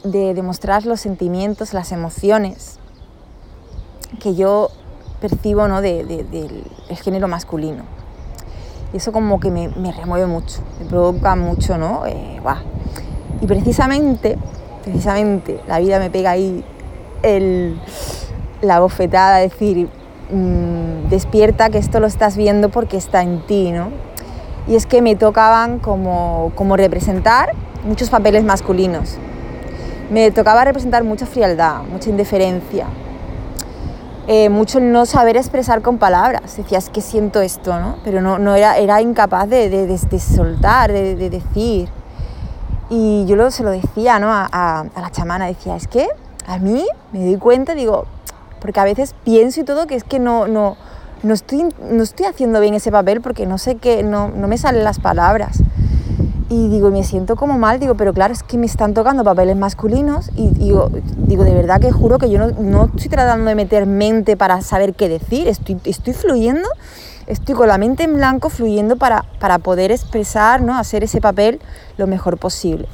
demostrar 0.05 0.87
los 0.87 1.01
sentimientos, 1.01 1.75
las 1.75 1.91
emociones 1.93 2.79
que 4.21 4.35
yo 4.35 4.71
percibo 5.21 5.67
¿no? 5.69 5.81
del 5.81 6.65
género 7.03 7.29
masculino. 7.29 7.85
Y 8.93 8.99
eso 8.99 9.13
como 9.13 9.41
que 9.41 9.51
me, 9.51 9.69
remueve 9.93 10.27
mucho, 10.27 10.61
me 10.81 10.87
provoca 10.87 11.35
mucho, 11.35 11.77
¿no? 11.77 12.07
Eh, 12.07 12.41
y 13.41 13.47
precisamente, 13.47 14.39
precisamente, 14.85 15.61
la 15.67 15.81
vida 15.81 15.99
me 15.99 16.09
pega 16.09 16.31
ahí 16.31 16.65
el, 17.23 17.79
la 18.63 18.81
bofetada, 18.81 19.39
decir, 19.39 19.89
mm, 20.31 21.09
despierta 21.09 21.69
que 21.71 21.79
esto 21.79 22.01
lo 22.01 22.07
estás 22.07 22.37
viendo 22.37 22.69
porque 22.69 22.97
está 22.97 23.23
en 23.23 23.45
ti, 23.47 23.73
¿no? 23.73 23.91
Y 24.69 24.77
es 24.77 24.87
que 24.87 25.03
me 25.03 25.17
tocaban 25.17 25.79
como, 25.79 26.53
como 26.55 26.77
representar 26.77 27.53
muchos 27.87 28.11
papeles 28.11 28.45
masculinos. 28.45 29.17
Me 30.11 30.31
tocaba 30.31 30.65
representar 30.65 31.05
mucha 31.05 31.27
frialdad, 31.27 31.83
mucha 31.83 32.11
indiferencia, 32.11 32.87
eh, 34.29 34.49
mucho 34.49 34.81
no 34.81 35.07
saber 35.07 35.37
expresar 35.37 35.83
con 35.83 35.99
palabras. 35.99 36.57
Decías 36.57 36.91
que 36.91 37.01
siento 37.01 37.41
esto, 37.41 37.79
¿no? 37.79 37.97
Pero 38.05 38.21
no, 38.21 38.39
no 38.39 38.55
era, 38.55 38.77
era 38.79 39.01
incapaz 39.01 39.49
de, 39.49 39.69
de, 39.69 40.19
soltar, 40.19 40.93
de, 40.93 41.31
decir. 41.31 41.89
Y 42.91 43.25
yo 43.27 43.37
lo, 43.37 43.51
se 43.51 43.63
lo 43.63 43.71
decía 43.71 44.19
¿no? 44.19 44.33
a, 44.33 44.47
a, 44.53 45.01
la 45.01 45.11
chamana, 45.11 45.47
decía, 45.47 45.77
es 45.77 45.89
que 45.89 46.09
a 46.47 46.59
mí 46.59 46.85
me 47.13 47.25
doy 47.25 47.37
cuenta, 47.37 47.75
digo, 47.75 48.07
porque 48.61 48.79
a 48.79 48.85
veces 48.85 49.15
pienso 49.25 49.61
y 49.61 49.65
todo 49.65 49.87
que 49.87 49.97
es 49.97 50.05
que 50.05 50.21
no, 50.21 50.47
no, 50.47 50.77
no, 51.25 51.35
estoy, 51.35 51.67
no 51.81 52.03
estoy 52.03 52.27
haciendo 52.27 52.61
bien 52.61 52.75
ese 52.75 52.93
papel 52.93 53.21
porque 53.21 53.47
no 53.47 53.59
sé 53.59 53.77
qué, 53.77 54.05
no, 54.05 54.29
no 54.29 54.47
me 54.47 54.57
salen 54.57 54.85
las 54.85 55.01
palabras. 55.01 55.63
Y 56.49 56.69
digo, 56.69 56.91
me 56.91 57.03
siento 57.03 57.35
como 57.35 57.59
mal, 57.59 57.81
digo, 57.81 57.97
pero 57.97 58.13
claro, 58.13 58.33
es 58.33 58.45
que 58.45 58.57
me 58.57 58.67
están 58.67 58.95
tocando 58.95 59.25
papeles 59.25 59.57
masculinos 59.57 60.31
y 60.37 60.49
digo, 60.51 60.91
digo 61.17 61.43
de 61.43 61.53
verdad 61.53 61.81
que 61.81 61.91
juro 61.91 62.19
que 62.19 62.31
yo 62.31 62.39
no, 62.39 62.51
no 62.61 62.85
estoy 62.85 63.09
tratando 63.09 63.47
de 63.47 63.57
meter 63.57 63.87
mente 63.87 64.37
para 64.37 64.63
saber 64.63 64.95
qué 64.95 65.09
decir, 65.09 65.49
estoy, 65.49 65.81
estoy 65.85 66.13
fluyendo, 66.13 66.69
estoy 67.27 67.57
con 67.57 67.67
la 67.67 67.79
mente 67.79 68.05
en 68.05 68.15
blanco 68.15 68.49
fluyendo 68.49 68.97
para, 68.97 69.25
para 69.41 69.59
poder 69.59 69.91
expresar, 69.91 70.63
¿no? 70.63 70.79
hacer 70.79 71.03
ese 71.03 71.21
papel 71.21 71.61
lo 71.97 72.07
mejor 72.07 72.39
posible. 72.39 72.87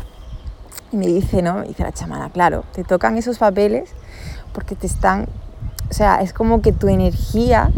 Y 0.91 0.97
me 0.97 1.07
dice, 1.07 1.43
¿no? 1.43 1.61
dice 1.63 1.83
la 1.83 1.93
chamana, 1.93 2.31
claro, 2.31 2.65
te 2.73 2.85
tocan 2.85 3.19
esos 3.19 3.37
papeles 3.37 3.91
porque 4.55 4.77
te 4.77 4.87
están, 4.87 5.27
o 5.91 5.93
sea, 5.93 6.23
es 6.23 6.33
como 6.33 6.63
que 6.63 6.73
tu 6.73 6.89
energía 6.89 7.71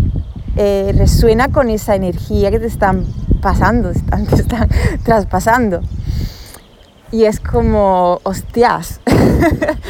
eh, 0.57 0.95
resuena 0.97 1.49
con 1.49 1.69
esa 1.69 1.97
energía 1.97 2.53
que 2.53 2.61
te 2.61 2.67
están 2.67 3.07
pasando, 3.45 3.91
están, 3.91 4.23
están 4.23 4.69
traspasando. 5.05 5.83
y 7.13 7.27
es 7.27 7.39
como, 7.39 8.19
hostias, 8.25 9.01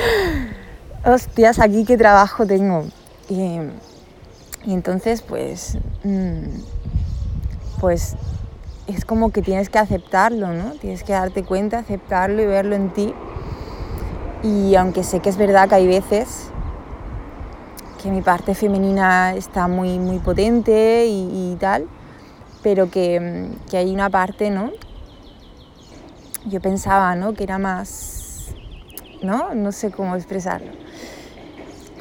hostias, 1.06 1.60
aquí 1.60 1.84
qué 1.84 1.96
trabajo 1.96 2.44
tengo. 2.46 2.84
Y, 3.30 3.60
entonces, 4.66 5.22
pues, 5.22 5.78
mm, 6.02 6.62
pues 7.80 8.16
es 8.88 9.04
como 9.04 9.30
que 9.30 9.40
tienes 9.40 9.68
que 9.68 9.78
aceptarlo, 9.78 10.48
¿no? 10.48 10.72
Tienes 10.80 11.04
que 11.04 11.12
darte 11.12 11.44
cuenta, 11.44 11.78
aceptarlo 11.78 12.42
y 12.42 12.46
verlo 12.46 12.74
en 12.74 12.90
ti. 12.90 13.14
Y 14.42 14.74
aunque 14.74 15.04
sé 15.04 15.20
que 15.20 15.30
es 15.30 15.36
verdad 15.36 15.68
que 15.68 15.76
hay 15.76 15.86
veces 15.86 16.48
que 18.02 18.10
mi 18.10 18.20
parte 18.20 18.54
femenina 18.54 19.34
está 19.34 19.68
muy, 19.68 19.98
muy 19.98 20.18
potente 20.18 21.06
y, 21.08 21.56
tal, 21.60 21.86
pero 22.64 22.90
que, 22.90 23.50
que, 23.70 23.76
hay 23.76 23.94
una 23.94 24.10
parte, 24.10 24.50
¿no? 24.50 24.72
Yo 26.46 26.60
pensaba, 26.60 27.14
¿no? 27.14 27.34
Que 27.34 27.44
era 27.44 27.58
más, 27.58 28.48
¿no? 29.22 29.54
No 29.54 29.70
sé 29.70 29.92
cómo 29.92 30.16
expresarlo. 30.16 30.72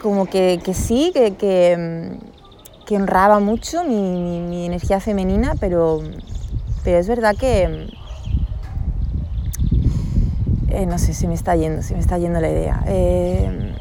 Como 0.02 0.26
que, 0.26 0.60
que 0.64 0.74
sí, 0.74 1.12
que, 1.14 1.36
que, 1.36 2.18
honraba 2.96 3.40
mucho 3.40 3.84
mi, 3.84 4.40
mi 4.42 4.66
energía 4.68 5.00
femenina, 5.00 5.56
pero 5.60 6.02
pero 6.84 6.98
es 6.98 7.08
verdad 7.08 7.36
que... 7.36 7.88
Eh, 10.70 10.86
no 10.86 10.98
sé, 10.98 11.14
si 11.14 11.28
me 11.28 11.36
está 11.36 11.56
yendo, 11.56 11.82
se 11.82 11.94
me 11.94 12.00
está 12.00 12.18
yendo 12.18 12.42
la 12.42 12.50
idea. 12.50 12.84
Eh, 12.88 13.76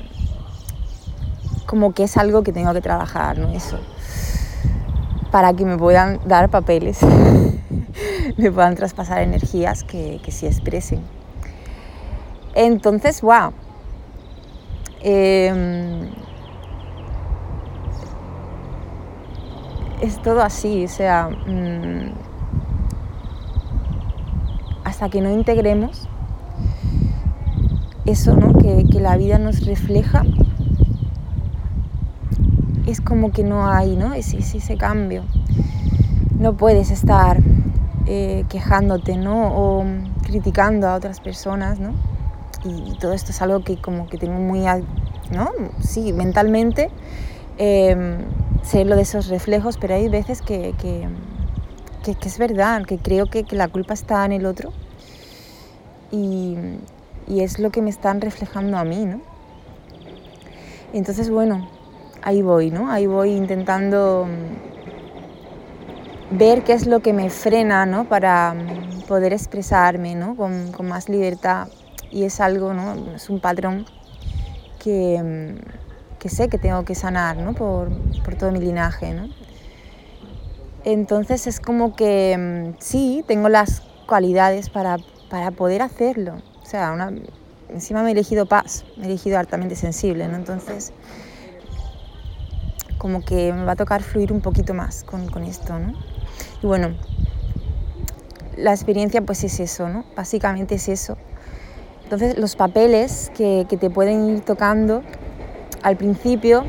como 1.67 1.93
que 1.95 2.05
es 2.05 2.17
algo 2.17 2.43
que 2.43 2.53
tengo 2.53 2.73
que 2.75 2.83
trabajar, 2.83 3.39
¿no? 3.39 3.49
Eso. 3.49 3.79
Para 5.33 5.53
que 5.55 5.65
me 5.65 5.77
puedan 5.77 6.21
dar 6.25 6.49
papeles, 6.49 7.01
me 8.37 8.53
puedan 8.53 8.77
traspasar 8.77 9.23
energías 9.23 9.83
que, 9.83 10.21
que 10.25 10.31
sí 10.31 10.47
expresen. 10.47 11.01
Entonces, 12.55 13.21
wow. 13.23 13.53
Em, 15.01 16.11
es 20.01 20.23
todo 20.23 20.43
así, 20.43 20.85
o 20.85 20.89
sea... 20.89 21.29
Mm, 21.29 22.13
hasta 24.85 25.09
que 25.09 25.21
no 25.21 25.31
integremos 25.31 26.09
eso 28.05 28.35
¿no? 28.35 28.59
que, 28.59 28.85
la 29.01 29.17
vida 29.17 29.39
nos 29.39 29.65
refleja, 29.65 30.25
es 32.93 33.01
como 33.01 33.33
que 33.33 33.43
no 33.43 33.69
hay 33.69 33.97
¿no? 33.97 34.15
Ese, 34.15 34.39
ese 34.39 34.77
cambio. 34.77 35.25
No 36.39 36.57
puedes 36.57 36.91
estar 36.91 37.39
eh, 38.07 38.45
quejándote 38.49 39.17
¿no? 39.17 39.49
o 39.55 39.85
criticando 40.23 40.89
a 40.89 40.95
otras 40.95 41.21
personas. 41.21 41.79
¿no? 41.79 41.93
Y, 42.65 42.97
todo 42.99 43.13
esto 43.13 43.31
es 43.31 43.43
algo 43.43 43.65
que 43.65 43.81
como 43.81 44.07
que 44.07 44.19
tengo 44.19 44.39
muy, 44.39 44.61
¿no? 45.31 45.51
sí, 45.81 46.13
mentalmente, 46.13 46.91
eh, 47.59 48.19
sé 48.63 48.85
lo 48.85 48.97
de 48.97 49.03
esos 49.03 49.29
reflejos, 49.29 49.79
pero 49.79 49.95
hay 49.95 50.09
veces 50.09 50.43
que 50.43 50.75
que, 52.03 52.17
es 52.27 52.39
verdad, 52.39 52.85
que 52.85 52.99
creo 52.99 53.27
que, 53.27 53.45
la 53.53 53.69
culpa 53.69 53.95
está 53.95 54.25
en 54.25 54.33
el 54.33 54.47
otro 54.47 54.73
y, 56.11 56.57
es 57.29 57.59
lo 57.59 57.71
que 57.71 57.81
me 57.81 57.91
están 57.91 58.21
reflejando 58.21 58.77
a 58.77 58.85
mí, 58.85 59.05
¿no? 59.07 59.21
entonces, 60.93 61.31
bueno, 61.31 61.69
ahí 62.23 62.43
voy, 62.43 62.71
¿no? 62.71 62.91
Ahí 62.91 63.07
voy 63.07 63.31
intentando 63.33 64.27
mm, 66.31 66.39
ver 66.39 66.63
qué 66.65 66.73
es 66.73 66.87
lo 66.87 67.01
que 67.01 67.13
me 67.13 67.31
frena, 67.31 67.85
¿no? 67.87 68.05
Para 68.09 68.55
mm, 68.55 69.03
poder 69.03 69.33
expresarme, 69.33 70.15
¿no? 70.15 70.37
Con, 70.37 70.73
más 70.87 71.09
libertad. 71.09 71.69
Y 72.11 72.25
es 72.25 72.41
algo, 72.41 72.75
¿no? 72.75 73.15
Es 73.15 73.31
un 73.31 73.41
patrón 73.41 73.87
que, 74.79 75.23
mm, 75.23 76.19
que 76.19 76.29
sé 76.29 76.49
que 76.49 76.59
tengo 76.59 76.85
que 76.85 76.95
sanar, 76.95 77.37
¿no? 77.37 77.53
Por, 77.53 77.91
por 78.23 78.35
todo 78.37 78.53
mi 78.53 78.61
linaje, 78.61 79.13
¿no? 79.13 79.29
Entonces 80.85 81.47
es 81.47 81.61
como 81.61 81.95
que 81.95 82.75
sí, 82.81 83.25
tengo 83.29 83.49
las 83.49 83.83
cualidades 84.07 84.69
para, 84.69 84.99
poder 85.57 85.81
hacerlo. 85.81 86.35
O 86.63 86.67
sea, 86.67 86.95
encima 87.69 88.03
me 88.03 88.11
he 88.11 88.13
elegido 88.13 88.47
paz, 88.47 88.85
me 88.97 89.05
he 89.05 89.07
elegido 89.07 89.39
altamente 89.39 89.77
sensible, 89.77 90.29
¿no? 90.29 90.37
Entonces, 90.37 90.93
como 93.03 93.25
que 93.25 93.53
me 93.53 93.65
va 93.65 93.73
a 93.73 93.77
tocar 93.77 94.01
fluir 94.01 94.33
un 94.33 94.41
poquito 94.41 94.75
más 94.75 95.03
con, 95.03 95.43
esto, 95.43 95.77
¿no? 95.77 95.93
Y 96.63 96.67
bueno, 96.69 96.95
la 98.57 98.71
experiencia 98.71 99.23
pues 99.23 99.43
es 99.43 99.59
eso, 99.59 99.89
¿no? 99.89 100.05
Básicamente 100.15 100.77
es 100.77 100.89
eso. 100.89 101.17
Entonces, 102.05 102.39
los 102.39 102.55
papeles 102.55 103.33
que, 103.37 103.67
que 103.69 103.77
te 103.77 103.91
pueden 103.91 104.29
ir 104.29 104.43
tocando 104.43 105.03
al 105.83 105.97
principio 105.97 106.63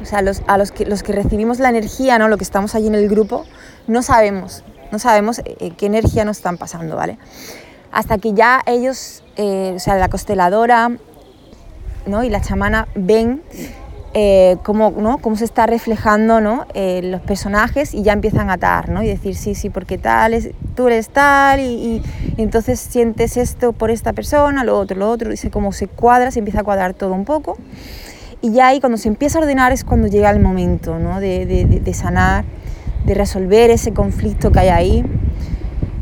o 0.00 0.04
sea, 0.04 0.22
los, 0.22 0.42
a 0.46 0.56
los 0.56 0.70
que, 0.70 0.86
los 0.86 1.02
que 1.02 1.12
recibimos 1.12 1.58
la 1.58 1.70
energía, 1.70 2.16
¿no? 2.20 2.28
lo 2.28 2.36
que 2.36 2.44
estamos 2.44 2.76
allí 2.76 2.86
en 2.86 2.94
el 2.94 3.08
grupo, 3.08 3.44
no 3.88 4.02
sabemos, 4.02 4.62
no 4.92 5.00
sabemos 5.00 5.40
eh, 5.40 5.56
eh, 5.58 5.72
qué 5.76 5.86
energía 5.86 6.24
nos 6.24 6.36
están 6.36 6.58
pasando, 6.58 6.94
¿vale? 6.94 7.18
Hasta 7.90 8.18
que 8.18 8.34
ya 8.34 8.62
ellos, 8.66 9.24
eh, 9.34 9.72
o 9.74 9.80
sea, 9.80 9.96
la 9.96 10.08
consteladora 10.08 10.92
¿no? 12.06 12.22
y 12.22 12.30
la 12.30 12.40
chamana 12.40 12.86
ven 12.94 13.42
cómo, 14.62 14.92
¿no? 14.96 15.18
cómo 15.18 15.36
se 15.36 15.44
está 15.44 15.66
reflejando 15.66 16.40
¿no? 16.40 16.66
los 16.74 17.20
personajes 17.20 17.94
y 17.94 18.02
ya 18.02 18.12
empiezan 18.12 18.50
a 18.50 18.54
atar 18.54 18.88
¿no? 18.88 19.02
y 19.02 19.06
decir, 19.06 19.34
sí, 19.34 19.54
sí, 19.54 19.70
porque 19.70 19.98
tal, 19.98 20.34
es, 20.34 20.50
tú 20.74 20.86
eres 20.86 21.08
tal 21.10 21.60
y, 21.60 21.64
y, 21.64 22.02
entonces 22.36 22.80
sientes 22.80 23.36
esto 23.36 23.72
por 23.72 23.90
esta 23.90 24.12
persona, 24.12 24.64
lo 24.64 24.78
otro, 24.78 24.96
lo 24.96 25.10
otro, 25.10 25.30
dice 25.30 25.50
cómo 25.50 25.72
se 25.72 25.88
cuadra, 25.88 26.30
se 26.30 26.38
empieza 26.38 26.60
a 26.60 26.64
cuadrar 26.64 26.94
todo 26.94 27.12
un 27.12 27.24
poco. 27.24 27.56
Y 28.40 28.52
ya 28.52 28.68
ahí 28.68 28.80
cuando 28.80 28.98
se 28.98 29.08
empieza 29.08 29.38
a 29.38 29.42
ordenar 29.42 29.72
es 29.72 29.84
cuando 29.84 30.06
llega 30.06 30.30
el 30.30 30.40
momento 30.40 30.98
¿no? 30.98 31.20
de, 31.20 31.44
de, 31.44 31.64
de, 31.64 31.94
sanar, 31.94 32.44
de 33.04 33.14
resolver 33.14 33.70
ese 33.70 33.92
conflicto 33.92 34.52
que 34.52 34.60
hay 34.60 34.68
ahí, 34.68 35.04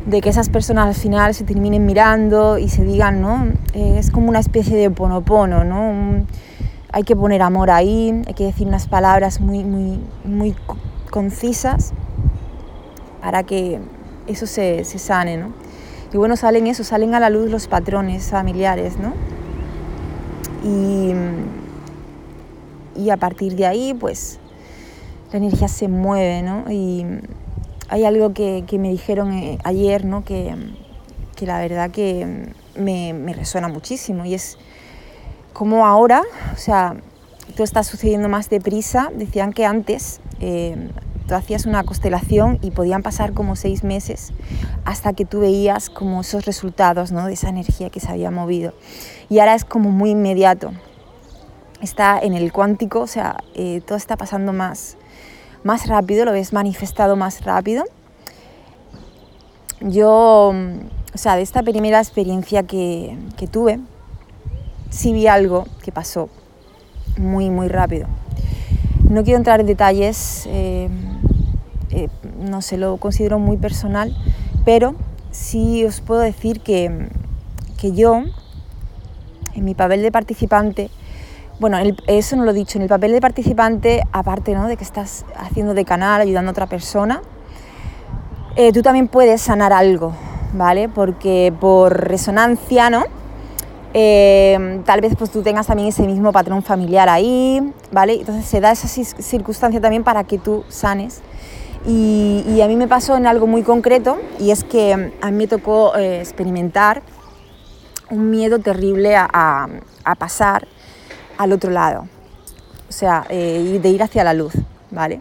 de 0.04 0.20
que 0.20 0.28
esas 0.28 0.50
personas 0.50 0.86
al 0.86 0.94
final 0.94 1.34
se 1.34 1.44
terminen 1.44 1.86
mirando 1.86 2.58
y 2.58 2.68
se 2.68 2.84
digan, 2.84 3.20
¿no? 3.20 3.48
Eh, 3.72 3.96
es 3.98 4.10
como 4.10 4.28
una 4.28 4.38
especie 4.38 4.76
de 4.76 4.90
ponopono, 4.90 5.64
¿no? 5.64 6.24
Hay 6.92 7.02
que 7.02 7.16
poner 7.16 7.42
amor 7.42 7.70
ahí, 7.70 8.22
hay 8.26 8.34
que 8.34 8.44
decir 8.44 8.66
unas 8.66 8.86
palabras 8.86 9.40
muy, 9.40 9.64
muy, 9.64 10.00
muy 10.24 10.54
concisas 11.10 11.92
para 13.20 13.42
que 13.42 13.80
eso 14.26 14.46
se, 14.46 14.84
se 14.84 14.98
sane, 14.98 15.36
¿no? 15.36 15.52
Y 16.12 16.16
bueno, 16.16 16.36
salen 16.36 16.66
eso, 16.66 16.84
salen 16.84 17.14
a 17.14 17.20
la 17.20 17.30
luz 17.30 17.50
los 17.50 17.66
patrones 17.66 18.30
familiares, 18.30 18.98
¿no? 18.98 19.12
Y 20.64 21.12
y 22.98 23.10
a 23.10 23.16
partir 23.16 23.56
de 23.56 23.66
ahí 23.66 23.94
pues 23.94 24.38
la 25.32 25.38
energía 25.38 25.68
se 25.68 25.88
mueve, 25.88 26.42
¿no? 26.42 26.70
Y 26.70 27.04
hay 27.88 28.04
algo 28.04 28.32
que, 28.32 28.64
me 28.78 28.90
dijeron 28.90 29.32
eh, 29.32 29.58
ayer, 29.64 30.04
¿no? 30.04 30.24
Que, 30.24 30.54
la 31.40 31.58
verdad 31.58 31.90
que 31.90 32.52
me, 32.76 33.34
resuena 33.34 33.68
muchísimo 33.68 34.24
y 34.24 34.34
es 34.34 34.56
como 35.56 35.86
ahora, 35.86 36.22
o 36.52 36.58
sea, 36.58 36.96
todo 37.54 37.64
está 37.64 37.82
sucediendo 37.82 38.28
más 38.28 38.50
deprisa. 38.50 39.10
Decían 39.14 39.54
que 39.54 39.64
antes 39.64 40.20
eh, 40.38 40.90
tú 41.26 41.34
hacías 41.34 41.64
una 41.64 41.82
constelación 41.82 42.58
y 42.60 42.72
podían 42.72 43.02
pasar 43.02 43.32
como 43.32 43.56
seis 43.56 43.82
meses 43.82 44.34
hasta 44.84 45.14
que 45.14 45.24
tú 45.24 45.40
veías 45.40 45.88
como 45.88 46.20
esos 46.20 46.44
resultados 46.44 47.10
¿no? 47.10 47.26
de 47.26 47.32
esa 47.32 47.48
energía 47.48 47.88
que 47.88 48.00
se 48.00 48.10
había 48.10 48.30
movido. 48.30 48.74
Y 49.30 49.38
ahora 49.38 49.54
es 49.54 49.64
como 49.64 49.90
muy 49.90 50.10
inmediato 50.10 50.72
está 51.80 52.18
en 52.18 52.34
el 52.34 52.52
cuántico, 52.52 53.00
o 53.00 53.06
sea, 53.06 53.36
eh, 53.54 53.80
todo 53.86 53.96
está 53.96 54.16
pasando 54.16 54.52
más, 54.52 54.96
más 55.62 55.86
rápido, 55.86 56.24
lo 56.24 56.32
ves 56.32 56.52
manifestado 56.52 57.16
más 57.16 57.44
rápido. 57.44 57.84
Yo, 59.80 60.52
o 61.14 61.18
sea, 61.18 61.36
de 61.36 61.42
esta 61.42 61.62
primera 61.62 61.98
experiencia 61.98 62.62
que, 62.62 63.18
que 63.36 63.46
tuve, 63.46 63.78
sí 64.90 65.12
vi 65.12 65.26
algo 65.26 65.66
que 65.82 65.92
pasó 65.92 66.28
muy, 67.18 67.50
muy 67.50 67.68
rápido. 67.68 68.06
No 69.08 69.22
quiero 69.22 69.38
entrar 69.38 69.60
en 69.60 69.66
detalles, 69.66 70.44
eh, 70.46 70.88
eh, 71.90 72.08
no 72.40 72.60
sé, 72.62 72.76
lo 72.76 72.96
considero 72.96 73.38
muy 73.38 73.56
personal, 73.56 74.16
pero 74.64 74.94
sí 75.30 75.84
os 75.84 76.00
puedo 76.00 76.20
decir 76.20 76.60
que, 76.60 77.08
que 77.78 77.92
yo, 77.92 78.22
en 79.54 79.64
mi 79.64 79.74
papel 79.74 80.02
de 80.02 80.10
participante, 80.10 80.90
bueno, 81.58 81.78
eso 82.06 82.36
no 82.36 82.44
lo 82.44 82.50
he 82.50 82.54
dicho, 82.54 82.78
en 82.78 82.82
el 82.82 82.88
papel 82.88 83.12
de 83.12 83.20
participante, 83.20 84.02
aparte 84.12 84.54
¿no? 84.54 84.68
de 84.68 84.76
que 84.76 84.84
estás 84.84 85.24
haciendo 85.36 85.72
de 85.72 85.84
canal, 85.84 86.20
ayudando 86.20 86.50
a 86.50 86.52
otra 86.52 86.66
persona, 86.66 87.22
eh, 88.56 88.72
tú 88.72 88.82
también 88.82 89.08
puedes 89.08 89.40
sanar 89.40 89.72
algo, 89.72 90.12
¿vale? 90.52 90.88
Porque 90.88 91.52
por 91.58 92.08
resonancia, 92.08 92.90
¿no? 92.90 93.04
Eh, 93.98 94.82
tal 94.84 95.00
vez 95.00 95.14
pues 95.16 95.30
tú 95.30 95.40
tengas 95.40 95.68
también 95.68 95.88
ese 95.88 96.02
mismo 96.02 96.30
patrón 96.30 96.62
familiar 96.62 97.08
ahí, 97.08 97.72
¿vale? 97.90 98.16
Entonces 98.16 98.44
se 98.44 98.60
da 98.60 98.70
esa 98.70 98.88
circunstancia 98.88 99.80
también 99.80 100.04
para 100.04 100.24
que 100.24 100.36
tú 100.36 100.64
sanes. 100.68 101.22
Y, 101.86 102.60
a 102.60 102.66
mí 102.68 102.76
me 102.76 102.88
pasó 102.88 103.16
en 103.16 103.26
algo 103.26 103.46
muy 103.46 103.62
concreto 103.62 104.18
y 104.38 104.50
es 104.50 104.64
que 104.64 105.12
a 105.22 105.30
mí 105.30 105.36
me 105.36 105.46
tocó 105.46 105.96
eh, 105.96 106.20
experimentar 106.20 107.00
un 108.10 108.28
miedo 108.28 108.58
terrible 108.58 109.16
a, 109.16 109.66
pasar 110.18 110.68
al 111.38 111.52
otro 111.52 111.70
lado, 111.70 112.06
o 112.90 112.92
sea, 112.92 113.24
eh, 113.30 113.78
de 113.82 113.88
ir 113.88 114.02
hacia 114.02 114.24
la 114.24 114.34
luz, 114.34 114.52
¿vale? 114.90 115.20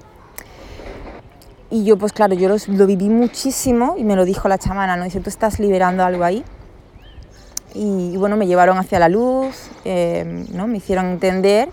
Y 1.69 1.85
yo, 1.85 1.97
pues 1.97 2.11
claro, 2.11 2.33
yo 2.33 2.49
lo, 2.49 2.87
viví 2.87 3.07
muchísimo 3.07 3.95
y 3.97 4.03
me 4.03 4.17
lo 4.17 4.25
dijo 4.25 4.49
la 4.49 4.57
chamana, 4.57 4.97
¿no? 4.97 5.05
Dice, 5.05 5.21
tú 5.21 5.29
estás 5.29 5.59
liberando 5.59 6.03
algo 6.03 6.25
ahí. 6.25 6.43
Y, 7.75 8.15
bueno, 8.15 8.37
me 8.37 8.47
llevaron 8.47 8.77
hacia 8.77 8.99
la 8.99 9.09
luz, 9.09 9.69
eh, 9.83 10.45
¿no? 10.53 10.65
Me 10.65 10.77
hicieron 10.77 11.07
entender 11.07 11.69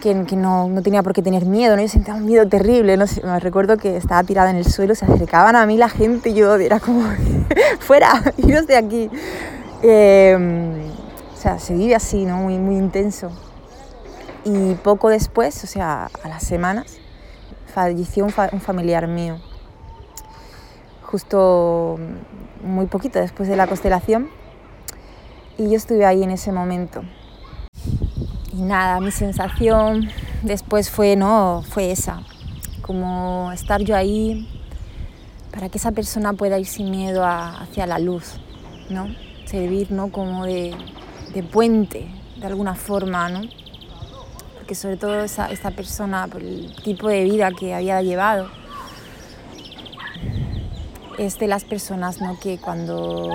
que, 0.00 0.14
no, 0.14 0.68
no, 0.68 0.82
tenía 0.82 1.02
por 1.02 1.12
qué 1.12 1.22
tener 1.22 1.46
miedo, 1.46 1.76
¿no? 1.76 1.82
Yo 1.82 1.88
sentía 1.88 2.14
un 2.14 2.26
miedo 2.26 2.46
terrible, 2.48 2.96
¿no? 2.96 3.04
Me 3.24 3.40
recuerdo 3.40 3.76
que 3.76 3.96
estaba 3.96 4.22
tirada 4.24 4.50
en 4.50 4.56
el 4.56 4.64
suelo, 4.64 4.94
se 4.94 5.04
acercaban 5.04 5.56
a 5.56 5.66
mí 5.66 5.76
la 5.76 5.88
gente 5.88 6.30
y 6.30 6.34
yo 6.34 6.54
era 6.56 6.80
como, 6.80 7.02
fuera, 7.80 8.10
iros 8.36 8.66
de 8.66 8.76
aquí. 8.76 9.10
Eh, 9.82 10.36
o 11.32 11.36
sea, 11.36 11.58
se 11.58 11.74
vive 11.74 11.96
así, 11.96 12.24
¿no? 12.24 12.36
Muy, 12.36 12.58
muy 12.58 12.76
intenso. 12.76 13.30
Y 14.44 14.74
poco 14.74 15.08
después, 15.08 15.62
o 15.64 15.66
sea, 15.66 16.08
a 16.22 16.28
las 16.28 16.44
semanas, 16.44 16.98
falleció 17.72 18.24
un, 18.24 18.34
un 18.52 18.60
familiar 18.60 19.08
mío. 19.08 19.38
Justo 21.02 21.98
muy 22.64 22.86
poquito 22.86 23.18
después 23.18 23.48
de 23.48 23.56
la 23.56 23.66
constelación. 23.66 24.41
Y 25.62 25.70
yo 25.70 25.76
estuve 25.76 26.04
ahí 26.04 26.24
en 26.24 26.32
ese 26.32 26.50
momento 26.50 27.04
y 28.52 28.62
nada, 28.62 28.98
mi 28.98 29.12
sensación 29.12 30.08
después 30.42 30.90
fue, 30.90 31.14
no, 31.14 31.62
fue 31.68 31.92
esa, 31.92 32.20
como 32.80 33.52
estar 33.52 33.80
yo 33.82 33.94
ahí 33.94 34.48
para 35.52 35.68
que 35.68 35.78
esa 35.78 35.92
persona 35.92 36.32
pueda 36.32 36.58
ir 36.58 36.66
sin 36.66 36.90
miedo 36.90 37.24
hacia 37.24 37.86
la 37.86 38.00
luz, 38.00 38.40
¿no? 38.90 39.06
Servir, 39.44 39.92
¿no? 39.92 40.10
Como 40.10 40.46
de, 40.46 40.74
puente, 41.52 42.08
de 42.40 42.46
alguna 42.46 42.74
forma, 42.74 43.28
¿no? 43.28 43.42
Porque 44.56 44.74
sobre 44.74 44.96
todo 44.96 45.20
esa, 45.20 45.46
esta 45.46 45.70
persona, 45.70 46.26
por 46.26 46.42
el 46.42 46.74
tipo 46.82 47.08
de 47.08 47.22
vida 47.22 47.52
que 47.52 47.72
había 47.72 48.02
llevado, 48.02 48.48
es 51.18 51.38
de 51.38 51.46
las 51.46 51.62
personas, 51.62 52.20
¿no? 52.20 52.36
Que 52.40 52.58
cuando, 52.58 53.28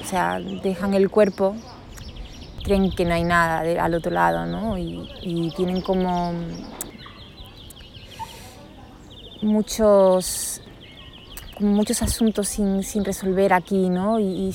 o 0.00 0.04
sea, 0.04 0.40
dejan 0.40 0.94
el 0.94 1.10
cuerpo, 1.10 1.54
creen 2.62 2.90
que 2.90 3.04
no 3.04 3.14
hay 3.14 3.24
nada 3.24 3.60
al 3.82 3.94
otro 3.94 4.10
lado, 4.10 4.46
¿no? 4.46 4.76
Y, 4.78 5.52
tienen 5.56 5.80
como 5.80 6.32
muchos, 9.42 10.62
muchos 11.60 12.02
asuntos 12.02 12.48
sin, 12.48 13.04
resolver 13.04 13.52
aquí, 13.52 13.90
¿no? 13.90 14.18
Y, 14.18 14.54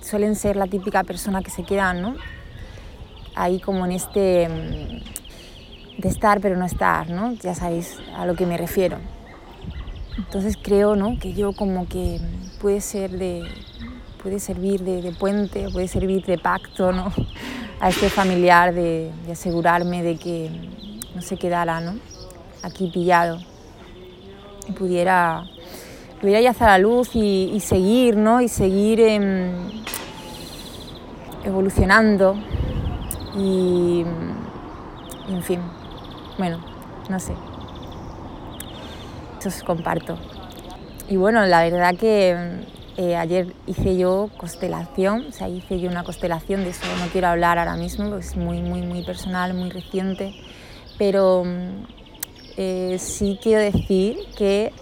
suelen 0.00 0.36
ser 0.36 0.56
la 0.56 0.66
típica 0.66 1.02
persona 1.02 1.42
que 1.42 1.50
se 1.50 1.64
queda, 1.64 1.92
¿no? 1.94 2.14
Ahí 3.34 3.58
como 3.60 3.84
en 3.84 3.92
este 3.92 4.48
mm, 4.48 6.00
de 6.00 6.08
estar 6.08 6.40
pero 6.40 6.56
no 6.56 6.64
estar, 6.64 7.10
¿no? 7.10 7.32
Ya 7.34 7.54
sabéis 7.54 7.98
a 8.16 8.24
lo 8.24 8.34
que 8.34 8.46
me 8.46 8.56
refiero. 8.56 8.98
Entonces 10.16 10.56
creo, 10.60 10.96
¿no? 10.96 11.18
Que 11.18 11.34
yo 11.34 11.52
como 11.52 11.88
que 11.88 12.20
puede 12.60 12.80
ser 12.80 13.10
de, 13.10 13.48
puede 14.26 14.40
servir 14.40 14.82
de, 14.82 15.12
puente, 15.12 15.68
puede 15.72 15.86
servir 15.86 16.26
de 16.26 16.36
pacto 16.36 16.90
¿no? 16.90 17.12
a 17.80 17.90
este 17.90 18.10
familiar, 18.10 18.74
de, 18.74 19.12
asegurarme 19.30 20.02
de 20.02 20.16
que 20.16 20.50
no 21.14 21.22
se 21.22 21.36
quedara 21.36 21.80
¿no? 21.80 21.94
aquí 22.64 22.90
pillado 22.92 23.38
y 24.68 24.72
pudiera, 24.72 25.44
pudiera 26.20 26.40
ya 26.40 26.56
a 26.58 26.66
la 26.66 26.78
luz 26.78 27.10
y, 27.14 27.56
seguir, 27.60 28.16
¿no? 28.16 28.40
y 28.40 28.48
seguir 28.48 28.98
em, 28.98 29.52
evolucionando 31.44 32.34
y, 33.36 34.04
en 35.28 35.42
fin, 35.44 35.60
bueno, 36.36 36.64
no 37.08 37.20
sé, 37.20 37.32
eso 39.38 39.50
os 39.50 39.62
comparto. 39.62 40.18
Y 41.08 41.14
bueno, 41.14 41.46
la 41.46 41.62
verdad 41.62 41.94
que 41.94 42.74
eh, 42.98 43.14
ayer 43.14 43.52
hice 43.66 43.98
yo 43.98 44.30
constelación, 44.38 45.26
o 45.28 45.32
sea, 45.32 45.48
hice 45.48 45.78
yo 45.78 45.90
una 45.90 46.02
constelación, 46.02 46.64
de 46.64 46.70
eso 46.70 46.86
no 46.98 47.06
quiero 47.12 47.28
hablar 47.28 47.58
ahora 47.58 47.76
mismo, 47.76 48.16
es 48.16 48.36
muy, 48.36 48.62
muy, 48.62 48.80
muy 48.80 49.04
personal, 49.04 49.52
muy 49.52 49.68
reciente, 49.68 50.34
pero 50.96 51.44
mm, 51.44 51.84
eh, 52.56 52.96
sí 52.98 53.38
quiero 53.42 53.60
decir 53.60 54.16
que, 54.38 54.72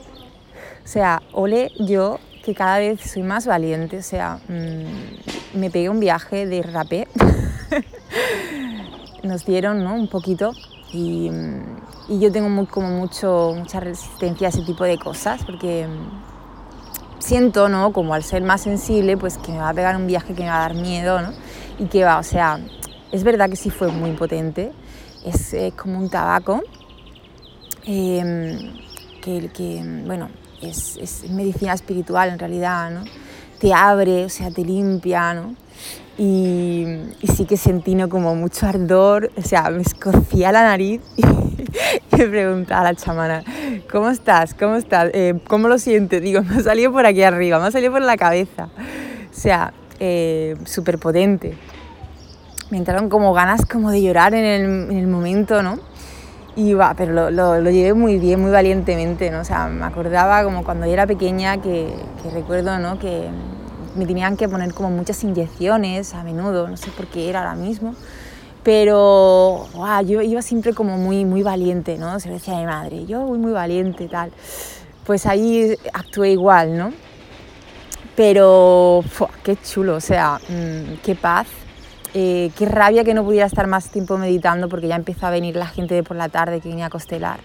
o 0.85 0.87
sea, 0.87 1.23
ole 1.33 1.73
yo 1.81 2.21
que 2.45 2.55
cada 2.55 2.79
vez 2.79 3.01
soy 3.01 3.23
más 3.23 3.47
valiente, 3.47 3.99
o 3.99 4.03
sea, 4.03 4.39
mm, 4.49 5.59
me 5.59 5.71
pegué 5.71 5.89
un 5.89 5.99
viaje 5.99 6.47
de 6.47 6.63
rapé, 6.63 7.09
nos 9.25 9.45
dieron 9.45 9.83
¿no? 9.83 9.95
un 9.95 10.07
poquito 10.07 10.53
y, 10.93 11.31
mm, 11.31 12.11
y 12.11 12.21
yo 12.21 12.31
tengo 12.31 12.49
muy, 12.49 12.67
como 12.67 12.91
mucho, 12.91 13.55
mucha 13.57 13.81
resistencia 13.81 14.47
a 14.47 14.51
ese 14.51 14.63
tipo 14.63 14.85
de 14.85 14.99
cosas 14.99 15.43
porque 15.45 15.89
siento, 17.19 17.69
¿no? 17.69 17.93
Como 17.93 18.15
al 18.15 18.23
ser 18.23 18.43
más 18.43 18.63
sensible, 18.63 19.17
pues 19.17 19.39
que 19.39 19.53
me 19.53 19.59
va 19.59 19.71
a 19.71 19.75
pegar 19.75 19.97
un 19.97 20.07
viaje 20.07 20.35
que 20.35 20.43
me 20.43 20.49
va 20.49 20.57
a 20.57 20.69
dar 20.69 20.75
miedo, 20.75 21.21
¿no? 21.21 21.33
Y 21.79 21.87
que 21.87 22.05
va, 22.05 22.19
o 22.19 22.23
sea, 22.23 22.61
es 23.13 23.25
verdad 23.25 23.49
que 23.49 23.57
sí 23.57 23.71
fue 23.71 23.89
muy 23.89 24.13
potente, 24.13 24.73
es, 25.25 25.55
como 25.77 25.99
un 25.99 26.11
tabaco, 26.11 26.63
em, 27.85 28.75
que, 29.23 29.49
que, 29.53 29.83
bueno, 30.07 30.29
es, 30.61 30.97
es, 30.97 31.31
medicina 31.31 31.73
espiritual 31.73 32.31
en 32.31 32.39
realidad, 32.39 32.91
¿no? 32.91 33.05
Te 33.59 33.73
abre, 33.73 34.25
o 34.25 34.29
sea, 34.29 34.51
te 34.51 34.65
limpia, 34.65 35.35
¿no? 35.35 35.55
Y, 36.17 36.85
y 37.21 37.27
sí 37.27 37.45
que 37.45 37.57
sentí 37.57 37.95
¿no? 37.95 38.09
como 38.09 38.37
mucho 38.37 38.67
ardor, 38.67 39.33
o 39.37 39.43
sea, 39.43 39.69
me 39.71 39.83
escocía 39.83 40.53
la 40.53 40.63
nariz 40.63 41.01
y, 41.17 41.23
me 42.19 42.27
preguntaba 42.27 42.81
a 42.81 42.93
la 42.93 42.95
chamana, 42.95 43.43
¿cómo 43.91 44.09
estás? 44.11 44.55
¿Cómo 44.55 44.77
estás? 44.77 45.11
Eh, 45.15 45.35
¿Cómo 45.49 45.69
lo 45.69 45.79
sientes? 45.79 46.23
Digo, 46.23 46.43
me 46.49 46.57
ha 46.57 46.61
salido 46.61 46.93
por 46.93 47.07
aquí 47.07 47.23
arriba, 47.23 47.59
me 47.59 47.67
ha 47.67 47.71
salido 47.71 47.93
por 47.93 48.03
la 48.03 48.17
cabeza. 48.17 48.69
O 49.31 49.41
sea, 49.41 49.73
eh, 49.99 50.57
súper 50.65 50.99
potente. 50.99 51.57
Me 52.71 52.79
entraron 52.79 53.09
como 53.09 53.33
ganas 53.33 53.67
como 53.67 53.91
de 53.91 54.03
llorar 54.03 54.35
en 54.35 54.45
el, 54.45 54.91
en 54.91 54.97
el 54.97 55.07
momento, 55.07 55.63
¿no? 55.63 55.79
Y 56.57 56.75
va, 56.75 56.95
pero 56.97 57.13
lo, 57.13 57.31
lo, 57.31 57.61
lo, 57.61 57.71
llevé 57.71 57.95
muy 57.95 58.19
bien, 58.19 58.41
muy 58.41 58.53
valientemente, 58.53 59.31
¿no? 59.31 59.41
O 59.41 59.45
sea, 59.45 59.67
me 59.67 59.85
acordaba 59.85 60.45
como 60.45 60.65
cuando 60.65 60.87
yo 60.87 60.93
era 60.93 61.07
pequeña 61.07 61.61
que, 61.61 61.93
que 62.23 62.31
recuerdo, 62.31 62.79
¿no? 62.79 62.99
Que 62.99 63.29
me 63.97 64.07
tenían 64.07 64.37
que 64.37 64.49
poner 64.49 64.73
como 64.73 64.91
muchas 64.91 65.23
inyecciones 65.25 66.15
a 66.15 66.23
menudo, 66.23 66.69
no 66.69 66.77
sé 66.77 66.91
por 66.93 67.07
qué 67.07 67.29
era 67.29 67.41
ahora 67.41 67.55
mismo 67.55 67.95
pero 68.65 69.69
yo 70.07 70.23
iba 70.23 70.41
siempre 70.41 70.73
como 70.73 70.97
muy, 70.97 71.25
muy 71.27 71.43
valiente, 71.43 71.99
¿no? 71.99 72.19
Se 72.19 72.31
decía 72.31 72.57
a 72.57 72.61
mi 72.61 72.67
madre, 72.67 73.05
yo 73.07 73.21
voy 73.21 73.39
muy 73.39 73.53
valiente, 73.53 74.09
tal. 74.09 74.33
Pues 75.05 75.27
ahí 75.27 75.77
actué 75.93 76.31
igual, 76.31 76.77
¿no? 76.77 76.93
Pero, 78.17 79.05
qué 79.43 79.57
chulo, 79.57 79.97
o 79.97 80.01
sea, 80.01 80.41
mm, 80.49 81.03
qué 81.05 81.15
paz, 81.15 81.47
eh, 82.15 82.51
qué 82.57 82.65
rabia 82.65 83.05
que 83.05 83.13
no 83.13 83.25
pudiera 83.25 83.47
estar 83.47 83.67
más 83.67 83.91
tiempo 83.91 84.17
meditando 84.17 84.69
porque 84.69 84.89
ya 84.89 84.97
empieza 84.97 85.29
a 85.29 85.31
venir 85.31 85.57
la 85.57 85.67
gente 85.67 85.95
de 85.95 86.03
por 86.03 86.17
la 86.17 86.29
tarde 86.29 86.61
que 86.61 86.69
venía 86.69 86.87
a 86.87 86.91
costelar. 86.91 87.41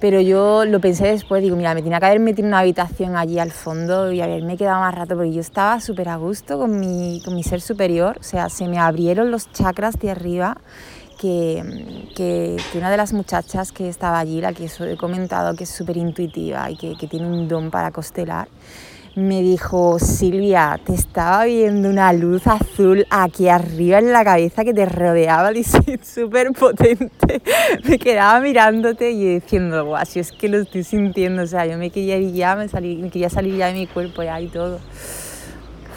Pero 0.00 0.20
yo 0.20 0.64
lo 0.64 0.80
pensé 0.80 1.08
después, 1.08 1.42
digo, 1.42 1.56
mira, 1.56 1.74
me 1.74 1.82
tenía 1.82 1.98
que 1.98 2.06
haber 2.06 2.20
metido 2.20 2.46
en 2.46 2.50
una 2.50 2.60
habitación 2.60 3.16
allí 3.16 3.40
al 3.40 3.50
fondo 3.50 4.12
y 4.12 4.20
haberme 4.20 4.56
quedado 4.56 4.78
más 4.80 4.94
rato, 4.94 5.16
porque 5.16 5.32
yo 5.32 5.40
estaba 5.40 5.80
súper 5.80 6.08
a 6.08 6.16
gusto 6.16 6.56
con 6.56 6.78
mi, 6.78 7.20
con 7.24 7.34
mi 7.34 7.42
ser 7.42 7.60
superior, 7.60 8.16
o 8.20 8.22
sea, 8.22 8.48
se 8.48 8.68
me 8.68 8.78
abrieron 8.78 9.32
los 9.32 9.50
chakras 9.52 9.98
de 9.98 10.12
arriba, 10.12 10.58
que, 11.18 11.64
que, 12.14 12.56
una 12.78 12.92
de 12.92 12.96
las 12.96 13.12
muchachas 13.12 13.72
que 13.72 13.88
estaba 13.88 14.20
allí, 14.20 14.40
la 14.40 14.52
que 14.52 14.66
he 14.66 14.96
comentado 14.96 15.56
que 15.56 15.64
es 15.64 15.70
súper 15.70 15.96
intuitiva 15.96 16.70
y 16.70 16.76
que, 16.76 16.94
que 16.96 17.08
tiene 17.08 17.26
un 17.26 17.48
don 17.48 17.72
para 17.72 17.90
costelar, 17.90 18.46
me 19.18 19.42
dijo, 19.42 19.98
Silvia, 19.98 20.78
te 20.84 20.94
estaba 20.94 21.44
viendo 21.44 21.88
una 21.88 22.12
luz 22.12 22.46
azul 22.46 23.06
aquí 23.10 23.48
arriba 23.48 23.98
en 23.98 24.12
la 24.12 24.24
cabeza 24.24 24.64
que 24.64 24.72
te 24.72 24.86
rodeaba, 24.86 25.50
dice, 25.50 25.98
súper 26.02 26.52
potente. 26.52 27.42
Me 27.84 27.98
quedaba 27.98 28.40
mirándote 28.40 29.10
y 29.10 29.40
diciendo, 29.40 29.84
guau, 29.84 30.06
si 30.06 30.20
es 30.20 30.30
que 30.32 30.48
lo 30.48 30.58
estoy 30.58 30.84
sintiendo, 30.84 31.42
o 31.42 31.46
sea, 31.46 31.66
yo 31.66 31.76
me 31.78 31.90
quería 31.90 32.16
ir 32.16 32.32
ya, 32.32 32.54
me, 32.54 32.68
salí, 32.68 32.96
me 32.96 33.10
quería 33.10 33.28
salir 33.28 33.56
ya 33.56 33.66
de 33.66 33.74
mi 33.74 33.86
cuerpo 33.86 34.22
ya 34.22 34.40
y 34.40 34.46
todo. 34.48 34.78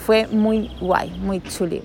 Fue 0.06 0.28
muy 0.28 0.72
guay, 0.80 1.12
muy 1.20 1.42
chuli. 1.42 1.84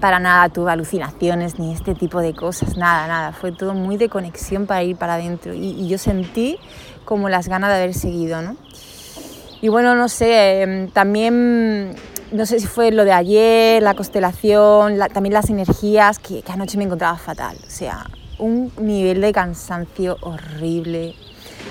Para 0.00 0.20
nada 0.20 0.48
tuve 0.48 0.70
alucinaciones 0.70 1.58
ni 1.58 1.72
este 1.72 1.94
tipo 1.94 2.20
de 2.20 2.32
cosas, 2.32 2.76
nada, 2.76 3.06
nada. 3.08 3.32
Fue 3.32 3.52
todo 3.52 3.74
muy 3.74 3.96
de 3.96 4.08
conexión 4.08 4.66
para 4.66 4.82
ir 4.82 4.96
para 4.96 5.14
adentro 5.14 5.52
y, 5.52 5.70
y 5.70 5.88
yo 5.88 5.98
sentí 5.98 6.58
como 7.04 7.28
las 7.28 7.48
ganas 7.48 7.70
de 7.70 7.76
haber 7.76 7.94
seguido, 7.94 8.40
¿no? 8.40 8.56
Y 9.62 9.68
bueno, 9.68 9.94
no 9.94 10.08
sé, 10.08 10.62
em, 10.62 10.90
también, 10.90 11.94
no 12.32 12.46
sé 12.46 12.58
si 12.58 12.66
fue 12.66 12.90
lo 12.90 13.04
de 13.04 13.12
ayer, 13.12 13.80
la 13.80 13.94
constelación, 13.94 14.98
también 15.14 15.32
las 15.32 15.50
energías, 15.50 16.18
que, 16.18 16.42
anoche 16.48 16.76
me 16.76 16.82
encontraba 16.84 17.16
fatal. 17.16 17.56
O 17.64 17.70
sea, 17.70 18.10
un 18.40 18.72
nivel 18.80 19.20
de 19.20 19.32
cansancio 19.32 20.18
horrible. 20.20 21.14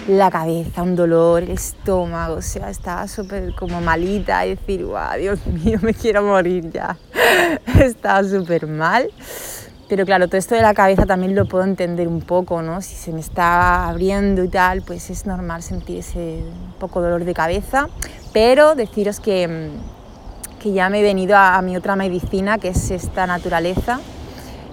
la 0.08 0.32
cabeza, 0.32 0.82
un 0.82 0.96
dolor, 0.96 1.44
el 1.44 1.52
estómago, 1.52 2.36
o 2.36 2.42
sea, 2.42 2.70
estaba 2.70 3.08
súper 3.08 3.54
como 3.54 3.82
malita 3.82 4.48
y 4.48 4.56
decir, 4.56 4.86
guau, 4.86 5.20
Dios 5.20 5.46
mío, 5.46 5.78
me 5.82 5.94
quiero 5.94 6.24
morir 6.24 6.72
ya. 6.72 6.98
estaba 7.80 8.24
súper 8.24 8.68
mal. 8.68 9.10
Pero 9.92 10.06
claro, 10.06 10.30
todo 10.30 10.38
esto 10.38 10.56
de 10.56 10.62
la 10.62 10.74
cabeza 10.74 11.06
también 11.06 11.36
lo 11.36 11.46
puedo 11.46 11.66
entender 11.66 12.08
un 12.08 12.22
poco, 12.22 12.62
¿no? 12.62 12.82
Si 12.82 12.96
se 12.96 13.12
me 13.12 13.20
está 13.20 13.90
abriendo 13.90 14.42
y 14.42 14.48
tal, 14.48 14.84
pues 14.84 15.10
es 15.10 15.26
normal 15.26 15.64
sentir 15.64 15.98
ese 15.98 16.40
poco 16.80 17.02
dolor 17.02 17.26
de 17.26 17.34
cabeza. 17.34 17.90
Pero 18.32 18.74
deciros 18.76 19.20
que, 19.20 19.50
mm, 19.50 20.62
que 20.62 20.72
ya 20.72 20.90
me 20.90 21.02
he 21.02 21.04
venido 21.04 21.36
a, 21.36 21.62
mi 21.62 21.76
otra 21.76 21.98
medicina, 21.98 22.58
que 22.58 22.70
es 22.70 22.90
esta 22.90 23.28
naturaleza, 23.28 24.00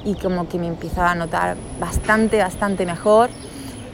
y 0.04 0.14
como 0.14 0.48
que 0.48 0.56
me 0.60 0.68
empezaba 0.68 1.10
a 1.10 1.14
notar 1.16 1.56
bastante, 1.80 2.38
bastante 2.38 2.86
mejor. 2.86 3.28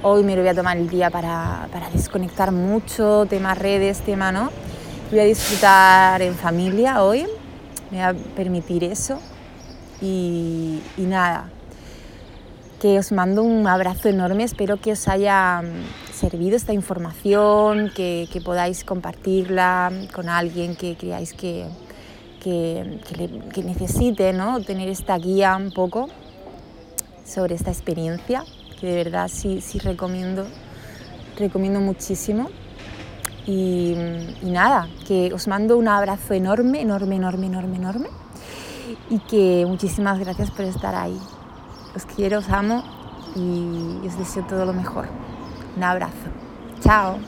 Hoy 0.02 0.24
me 0.24 0.36
lo 0.36 0.42
voy 0.42 0.50
a 0.50 0.54
tomar 0.54 0.76
el 0.76 0.90
día 0.90 1.08
para, 1.08 1.68
para 1.72 1.88
desconectar 1.88 2.52
mucho, 2.52 3.24
tema 3.30 3.54
redes, 3.54 4.02
tema, 4.02 4.30
¿no? 4.30 4.50
Voy 5.10 5.20
a 5.20 5.24
disfrutar 5.24 6.20
en 6.20 6.34
familia 6.34 7.02
hoy, 7.02 7.22
me 7.90 7.96
voy 7.96 8.00
a 8.00 8.12
permitir 8.36 8.84
eso 8.84 9.18
y, 10.04 10.80
nada, 10.98 11.48
que 12.80 12.98
os 12.98 13.12
mando 13.12 13.42
un 13.42 13.66
abrazo 13.66 14.08
enorme, 14.08 14.44
espero 14.44 14.78
que 14.78 14.92
os 14.92 15.08
haya 15.08 15.62
mm, 15.62 16.12
servido 16.12 16.56
esta 16.56 16.72
información, 16.72 17.90
que, 17.94 18.28
podáis 18.44 18.84
compartirla 18.84 19.90
con 20.12 20.28
alguien 20.28 20.76
que 20.76 20.96
creáis 20.96 21.32
que, 21.32 21.66
que, 22.42 23.62
necesite 23.64 24.32
¿no? 24.34 24.60
tener 24.60 24.88
esta 24.88 25.16
guía 25.16 25.56
un 25.56 25.72
poco 25.72 26.08
sobre 27.24 27.54
esta 27.54 27.70
experiencia, 27.70 28.44
que 28.78 28.88
de 28.88 28.96
verdad 28.96 29.28
sí, 29.32 29.62
sí 29.62 29.78
recomiendo, 29.78 30.46
recomiendo 31.38 31.80
muchísimo. 31.80 32.50
Y, 33.46 33.94
y 34.42 34.50
nada, 34.50 34.88
que 35.06 35.32
os 35.34 35.48
mando 35.48 35.76
un 35.76 35.86
abrazo 35.88 36.32
enorme, 36.32 36.80
enorme, 36.80 37.16
enorme, 37.16 37.46
enorme, 37.46 37.76
enorme 37.76 38.23
y 39.10 39.18
que 39.20 39.64
muchísimas 39.66 40.18
gracias 40.18 40.50
por 40.50 40.64
estar 40.64 40.94
ahí. 40.94 41.18
Os 41.94 42.04
quiero, 42.06 42.38
os 42.38 42.48
amo 42.48 42.82
y 43.36 44.06
os 44.06 44.18
deseo 44.18 44.44
todo 44.44 44.64
lo 44.64 44.72
mejor. 44.72 45.06
Un 45.76 45.84
abrazo. 45.84 46.28
Chao. 46.80 47.18